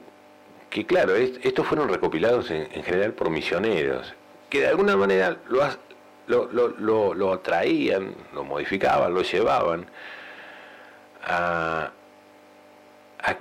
que 0.69 0.85
claro, 0.85 1.15
es- 1.15 1.39
estos 1.43 1.65
fueron 1.65 1.88
recopilados 1.88 2.51
en, 2.51 2.67
en 2.73 2.83
general 2.83 3.13
por 3.13 3.29
misioneros, 3.29 4.13
que 4.49 4.59
de 4.61 4.67
alguna 4.67 4.97
manera 4.97 5.38
lo, 5.47 5.63
has- 5.63 5.79
lo, 6.27 6.45
lo, 6.51 6.69
lo, 6.69 7.13
lo 7.13 7.39
traían, 7.39 8.13
lo 8.33 8.43
modificaban, 8.43 9.13
lo 9.13 9.21
llevaban 9.21 9.85
a, 11.23 11.91
a, 13.23 13.35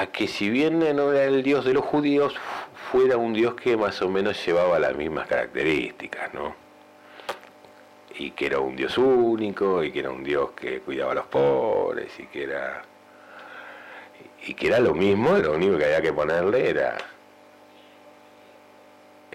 a 0.00 0.06
que 0.06 0.26
si 0.28 0.48
bien 0.50 0.78
no 0.80 1.12
era 1.12 1.24
el 1.24 1.42
dios 1.42 1.64
de 1.64 1.74
los 1.74 1.84
judíos, 1.84 2.34
fu- 2.38 2.98
fuera 2.98 3.16
un 3.16 3.32
dios 3.32 3.54
que 3.54 3.76
más 3.76 4.00
o 4.02 4.08
menos 4.08 4.44
llevaba 4.44 4.78
las 4.78 4.94
mismas 4.96 5.26
características, 5.28 6.32
¿no? 6.34 6.54
Y 8.18 8.32
que 8.32 8.46
era 8.46 8.58
un 8.58 8.76
dios 8.76 8.98
único, 8.98 9.82
y 9.82 9.92
que 9.92 10.00
era 10.00 10.10
un 10.10 10.22
dios 10.24 10.50
que 10.52 10.80
cuidaba 10.80 11.12
a 11.12 11.14
los 11.14 11.26
pobres, 11.26 12.12
y 12.18 12.26
que 12.26 12.42
era 12.44 12.82
y 14.46 14.54
que 14.54 14.68
era 14.68 14.78
lo 14.80 14.94
mismo, 14.94 15.36
lo 15.38 15.52
único 15.52 15.76
que 15.78 15.84
había 15.84 16.00
que 16.02 16.12
ponerle 16.12 16.70
era 16.70 16.96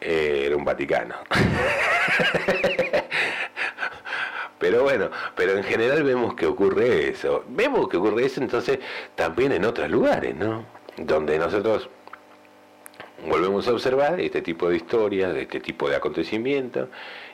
eh, 0.01 0.43
era 0.47 0.55
un 0.55 0.65
Vaticano. 0.65 1.15
Bueno, 4.85 5.09
pero 5.35 5.57
en 5.57 5.63
general 5.63 6.03
vemos 6.03 6.35
que 6.35 6.45
ocurre 6.45 7.09
eso. 7.09 7.43
Vemos 7.47 7.89
que 7.89 7.97
ocurre 7.97 8.23
eso 8.23 8.39
entonces 8.39 8.77
también 9.15 9.51
en 9.51 9.65
otros 9.65 9.89
lugares, 9.89 10.35
¿no? 10.35 10.63
Donde 10.95 11.39
nosotros 11.39 11.89
volvemos 13.27 13.67
a 13.67 13.71
observar 13.71 14.19
este 14.19 14.43
tipo 14.43 14.69
de 14.69 14.75
historias, 14.75 15.33
de 15.33 15.41
este 15.41 15.59
tipo 15.59 15.89
de 15.89 15.95
acontecimientos, 15.95 16.89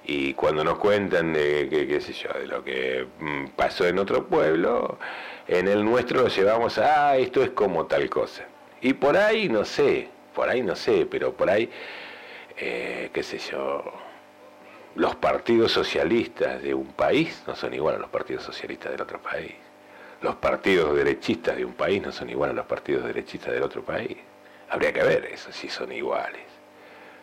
y 0.06 0.34
cuando 0.34 0.64
nos 0.64 0.78
cuentan 0.78 1.34
de, 1.34 1.68
que, 1.70 1.88
qué 1.88 2.00
sé 2.00 2.14
yo, 2.14 2.30
de 2.40 2.48
lo 2.48 2.64
que 2.64 3.06
mm, 3.20 3.48
pasó 3.58 3.86
en 3.86 4.00
otro 4.00 4.28
pueblo, 4.28 4.98
en 5.46 5.68
el 5.68 5.84
nuestro 5.84 6.22
lo 6.22 6.28
llevamos 6.30 6.78
a, 6.78 7.10
ah, 7.10 7.18
esto 7.18 7.44
es 7.44 7.50
como 7.50 7.86
tal 7.86 8.10
cosa. 8.10 8.46
Y 8.80 8.94
por 8.94 9.18
ahí, 9.18 9.50
no 9.50 9.66
sé, 9.66 10.08
por 10.34 10.48
ahí 10.48 10.62
no 10.62 10.78
sé, 10.78 11.06
pero 11.06 11.34
por 11.34 11.50
ahí, 11.50 11.70
eh, 12.58 13.10
qué 13.12 13.24
sé 13.24 13.40
yo, 13.40 13.84
los 14.96 15.16
partidos 15.16 15.72
socialistas 15.72 16.62
de 16.62 16.74
un 16.74 16.88
país 16.88 17.44
no 17.48 17.56
son 17.56 17.74
igual 17.74 17.96
a 17.96 18.00
los 18.00 18.10
partidos 18.10 18.44
socialistas 18.44 18.92
del 18.92 19.02
otro 19.02 19.22
país. 19.22 19.54
Los 20.22 20.36
partidos 20.36 20.96
derechistas 20.96 21.56
de 21.56 21.66
un 21.66 21.74
país 21.74 22.02
no 22.02 22.12
son 22.12 22.30
igual 22.30 22.52
a 22.52 22.54
los 22.54 22.66
partidos 22.66 23.06
derechistas 23.06 23.54
del 23.54 23.64
otro 23.64 23.84
país. 23.84 24.18
Habría 24.70 24.92
que 24.92 25.02
ver 25.04 25.26
eso, 25.26 25.52
si 25.52 25.70
son 25.70 25.92
iguales. 25.92 26.44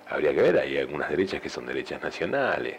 Habría 0.08 0.34
que 0.34 0.40
ver, 0.42 0.58
hay 0.58 0.78
algunas 0.78 1.10
derechas 1.10 1.40
que 1.40 1.50
son 1.50 1.66
derechas 1.66 2.02
nacionales 2.02 2.76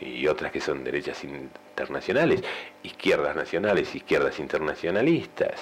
y 0.00 0.26
otras 0.26 0.50
que 0.50 0.60
son 0.60 0.82
derechas 0.82 1.22
internacionales, 1.22 2.42
izquierdas 2.82 3.36
nacionales, 3.36 3.94
izquierdas 3.94 4.38
internacionalistas, 4.40 5.60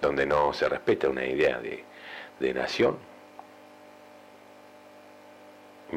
donde 0.00 0.26
no 0.26 0.52
se 0.52 0.68
respeta 0.68 1.08
una 1.08 1.26
idea 1.26 1.58
de, 1.58 1.84
de 2.38 2.54
nación. 2.54 2.96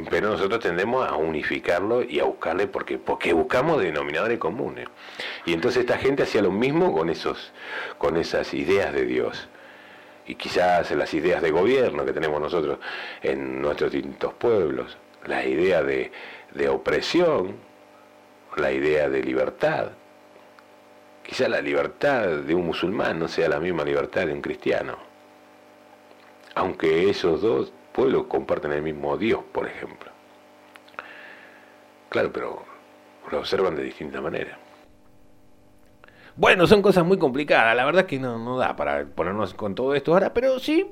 Pero 0.10 0.30
nosotros 0.30 0.60
tendemos 0.60 1.08
a 1.08 1.15
unificarlo 1.15 2.04
y 2.04 2.19
a 2.19 2.26
buscarle 2.26 2.67
porque 2.67 2.97
porque 2.97 3.34
buscamos 3.34 3.82
denominadores 3.82 4.38
comunes. 4.38 4.88
Y 5.45 5.54
entonces 5.54 5.82
esta 5.82 5.97
gente 5.97 6.23
hacía 6.23 6.41
lo 6.41 6.52
mismo 6.52 6.93
con 6.93 7.10
esos 7.10 7.52
con 7.97 8.17
esas 8.17 8.54
ideas 8.54 8.93
de 8.93 9.06
Dios. 9.06 9.47
Y 10.28 10.36
quizás 10.36 10.91
las 10.91 11.13
ideas 11.13 11.41
de 11.41 11.52
gobierno 11.52 12.06
que 12.06 12.12
tenemos 12.13 12.41
nosotros 12.41 12.80
en 13.23 13.62
nuestros 13.62 13.91
distintos 13.91 14.34
pueblos. 14.34 14.97
La 15.26 15.45
idea 15.45 15.84
de, 15.84 16.12
de 16.54 16.69
opresión 16.69 17.67
la 18.58 18.71
idea 18.71 19.10
de 19.10 19.23
libertad. 19.23 19.91
Quizás 21.23 21.50
la 21.50 21.62
libertad 21.62 22.28
de 22.28 22.56
un 22.56 22.65
musulmán 22.65 23.19
no 23.19 23.28
sea 23.28 23.50
la 23.50 23.60
misma 23.60 23.84
libertad 23.84 24.26
de 24.26 24.34
un 24.34 24.41
cristiano. 24.41 24.97
Aunque 26.56 27.10
esos 27.10 27.41
dos 27.41 27.71
pueblos 27.98 28.28
comparten 28.28 28.72
el 28.74 28.84
mismo 28.84 29.18
Dios, 29.18 29.42
por 29.52 29.66
ejemplo. 29.66 30.12
Claro, 32.10 32.32
pero 32.32 32.64
lo 33.32 33.40
observan 33.40 33.76
de 33.76 33.84
distinta 33.84 34.22
manera. 34.22 34.60
Bueno, 36.36 36.68
son 36.68 36.84
cosas 36.84 37.04
muy 37.04 37.18
complicadas, 37.18 37.76
la 37.76 37.84
verdad 37.86 38.02
es 38.02 38.08
que 38.08 38.20
no, 38.20 38.38
no 38.38 38.56
da 38.60 38.76
para 38.76 39.04
ponernos 39.08 39.56
con 39.56 39.74
todo 39.74 39.96
esto 39.96 40.14
ahora, 40.14 40.32
pero 40.32 40.60
sí 40.60 40.86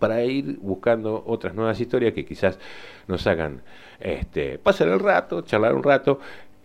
para 0.00 0.24
ir 0.24 0.58
buscando 0.60 1.22
otras 1.26 1.54
nuevas 1.54 1.80
historias 1.80 2.12
que 2.12 2.24
quizás 2.24 2.58
nos 3.06 3.24
hagan 3.28 3.62
este, 4.00 4.58
pasar 4.58 4.88
el 4.88 4.98
rato, 4.98 5.42
charlar 5.42 5.74
un 5.74 5.84
rato. 5.84 6.18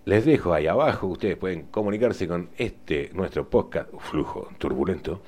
Les 0.06 0.26
dejo 0.26 0.54
ahí 0.54 0.66
abajo, 0.66 1.06
ustedes 1.08 1.38
pueden 1.38 1.68
comunicarse 1.68 2.28
con 2.28 2.50
este, 2.58 3.12
nuestro 3.14 3.48
podcast, 3.48 3.90
Flujo 4.00 4.50
Turbulento, 4.58 5.22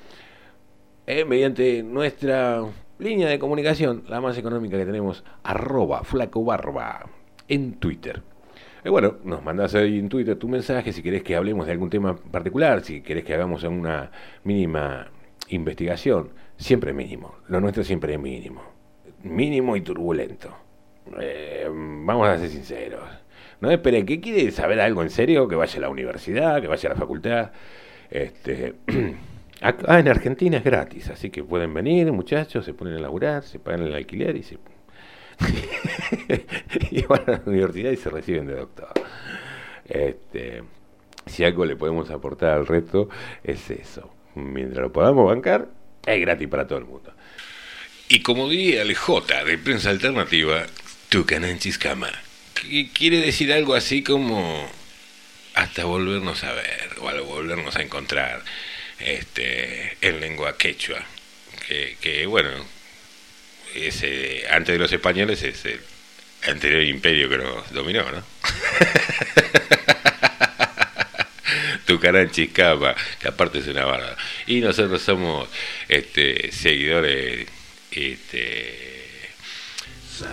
eh, 1.06 1.24
mediante 1.24 1.82
nuestra 1.82 2.62
línea 2.98 3.28
de 3.28 3.38
comunicación, 3.38 4.04
la 4.08 4.20
más 4.20 4.38
económica 4.38 4.76
que 4.76 4.86
tenemos, 4.86 5.24
arroba 5.42 6.04
flacobarba 6.04 7.06
en 7.48 7.74
Twitter. 7.74 8.22
Y 8.84 8.88
bueno, 8.88 9.16
nos 9.24 9.42
mandas 9.42 9.74
ahí 9.74 9.98
en 9.98 10.08
Twitter 10.08 10.36
tu 10.36 10.48
mensaje 10.48 10.92
si 10.92 11.02
querés 11.02 11.22
que 11.22 11.34
hablemos 11.34 11.66
de 11.66 11.72
algún 11.72 11.90
tema 11.90 12.16
particular, 12.16 12.82
si 12.82 13.00
querés 13.00 13.24
que 13.24 13.34
hagamos 13.34 13.64
una 13.64 14.10
mínima 14.44 15.08
investigación, 15.48 16.30
siempre 16.56 16.92
mínimo, 16.92 17.34
lo 17.48 17.60
nuestro 17.60 17.82
siempre 17.82 18.14
es 18.14 18.20
mínimo, 18.20 18.62
mínimo 19.22 19.76
y 19.76 19.80
turbulento. 19.80 20.54
Eh, 21.20 21.68
vamos 21.68 22.28
a 22.28 22.38
ser 22.38 22.48
sinceros. 22.48 23.02
No 23.60 23.70
espere, 23.70 24.04
¿qué 24.04 24.20
quiere 24.20 24.50
saber 24.50 24.80
algo 24.80 25.02
en 25.02 25.10
serio? 25.10 25.48
Que 25.48 25.56
vaya 25.56 25.78
a 25.78 25.80
la 25.80 25.88
universidad, 25.88 26.60
que 26.60 26.68
vaya 26.68 26.90
a 26.90 26.92
la 26.92 26.98
facultad. 26.98 27.52
Este, 28.10 28.74
Acá 29.60 29.98
en 29.98 30.08
Argentina 30.08 30.58
es 30.58 30.64
gratis, 30.64 31.08
así 31.08 31.30
que 31.30 31.42
pueden 31.42 31.72
venir, 31.72 32.12
muchachos, 32.12 32.64
se 32.64 32.74
ponen 32.74 32.96
a 32.96 33.00
laburar, 33.00 33.42
se 33.42 33.58
pagan 33.58 33.82
el 33.82 33.94
alquiler 33.94 34.36
y 34.36 34.42
se. 34.42 34.58
y 36.90 37.02
van 37.02 37.22
a 37.26 37.32
la 37.32 37.42
universidad 37.46 37.90
y 37.90 37.96
se 37.96 38.10
reciben 38.10 38.46
de 38.46 38.54
doctor. 38.54 38.92
Este, 39.86 40.62
si 41.26 41.44
algo 41.44 41.64
le 41.64 41.76
podemos 41.76 42.10
aportar 42.10 42.50
al 42.50 42.66
reto, 42.66 43.08
es 43.44 43.70
eso. 43.70 44.10
Mientras 44.34 44.82
lo 44.82 44.92
podamos 44.92 45.26
bancar, 45.26 45.68
es 46.04 46.20
gratis 46.20 46.48
para 46.48 46.66
todo 46.66 46.78
el 46.78 46.84
mundo. 46.84 47.12
Y 48.08 48.22
como 48.22 48.48
diría 48.48 48.82
el 48.82 48.94
J 48.94 49.44
de 49.44 49.58
Prensa 49.58 49.90
Alternativa, 49.90 50.64
tu 51.08 51.24
cama. 51.80 52.10
Que 52.54 52.90
quiere 52.92 53.20
decir 53.20 53.52
algo 53.52 53.74
así 53.74 54.02
como 54.02 54.66
hasta 55.54 55.84
volvernos 55.84 56.44
a 56.44 56.52
ver 56.52 56.90
o 57.00 57.08
al 57.08 57.22
volvernos 57.22 57.76
a 57.76 57.82
encontrar 57.82 58.42
este, 59.00 59.96
en 60.00 60.20
lengua 60.20 60.56
quechua, 60.56 61.04
que, 61.66 61.96
que 62.00 62.26
bueno, 62.26 62.50
ese, 63.74 64.44
antes 64.50 64.72
de 64.74 64.78
los 64.78 64.92
españoles 64.92 65.42
es 65.42 65.64
el 65.64 65.80
anterior 66.46 66.82
imperio 66.82 67.28
que 67.28 67.38
nos 67.38 67.72
dominó, 67.72 68.10
¿no? 68.10 68.22
Tucaranchicapa, 71.86 72.96
que 73.20 73.28
aparte 73.28 73.58
es 73.58 73.68
una 73.68 73.84
barba. 73.84 74.16
Y 74.46 74.60
nosotros 74.60 75.00
somos 75.02 75.48
este, 75.88 76.50
seguidores 76.50 77.46
este, 77.92 78.86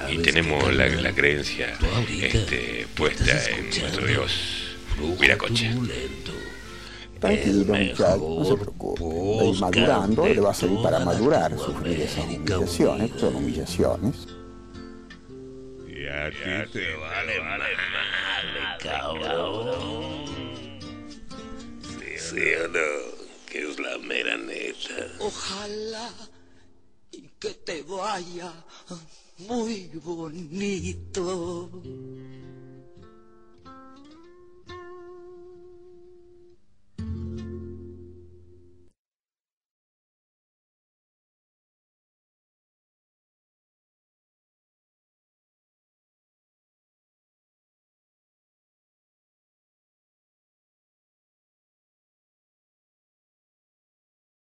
y 0.09 0.17
tenemos 0.17 0.73
la, 0.73 0.87
la 0.87 1.13
creencia 1.13 1.77
este, 2.21 2.87
puesta 2.95 3.49
en 3.49 3.69
nuestro 3.69 4.05
Dios, 4.07 4.75
Huiracocha. 4.99 5.71
Tranquilo, 7.23 7.73
muchacho, 7.73 8.35
no 8.37 8.43
se 8.43 8.57
preocupe. 8.57 9.01
Va 9.01 9.41
a 9.41 9.45
ir 9.45 9.59
madurando, 9.61 10.27
le 10.27 10.41
va 10.41 10.51
a 10.51 10.53
servir 10.53 10.81
para 10.81 10.99
madurar, 10.99 11.57
sufrir 11.57 12.01
esas 12.01 12.25
humillaciones, 12.25 13.11
son 13.17 13.35
humillaciones. 13.37 14.27
Y 15.87 16.05
a 16.05 16.29
ti 16.29 16.71
te 16.73 16.95
vale 16.97 17.39
madre, 17.39 17.75
cabrón. 18.79 20.25
¿Sí 22.17 22.41
o 22.61 22.67
no? 22.67 22.79
Que 23.49 23.69
es 23.69 23.79
la 23.79 23.97
mera 23.99 24.35
neta. 24.35 25.07
Ojalá 25.19 26.09
y 27.09 27.21
que 27.39 27.51
te 27.51 27.83
vaya 27.83 28.51
muy 29.37 29.89
bonito. 30.03 31.69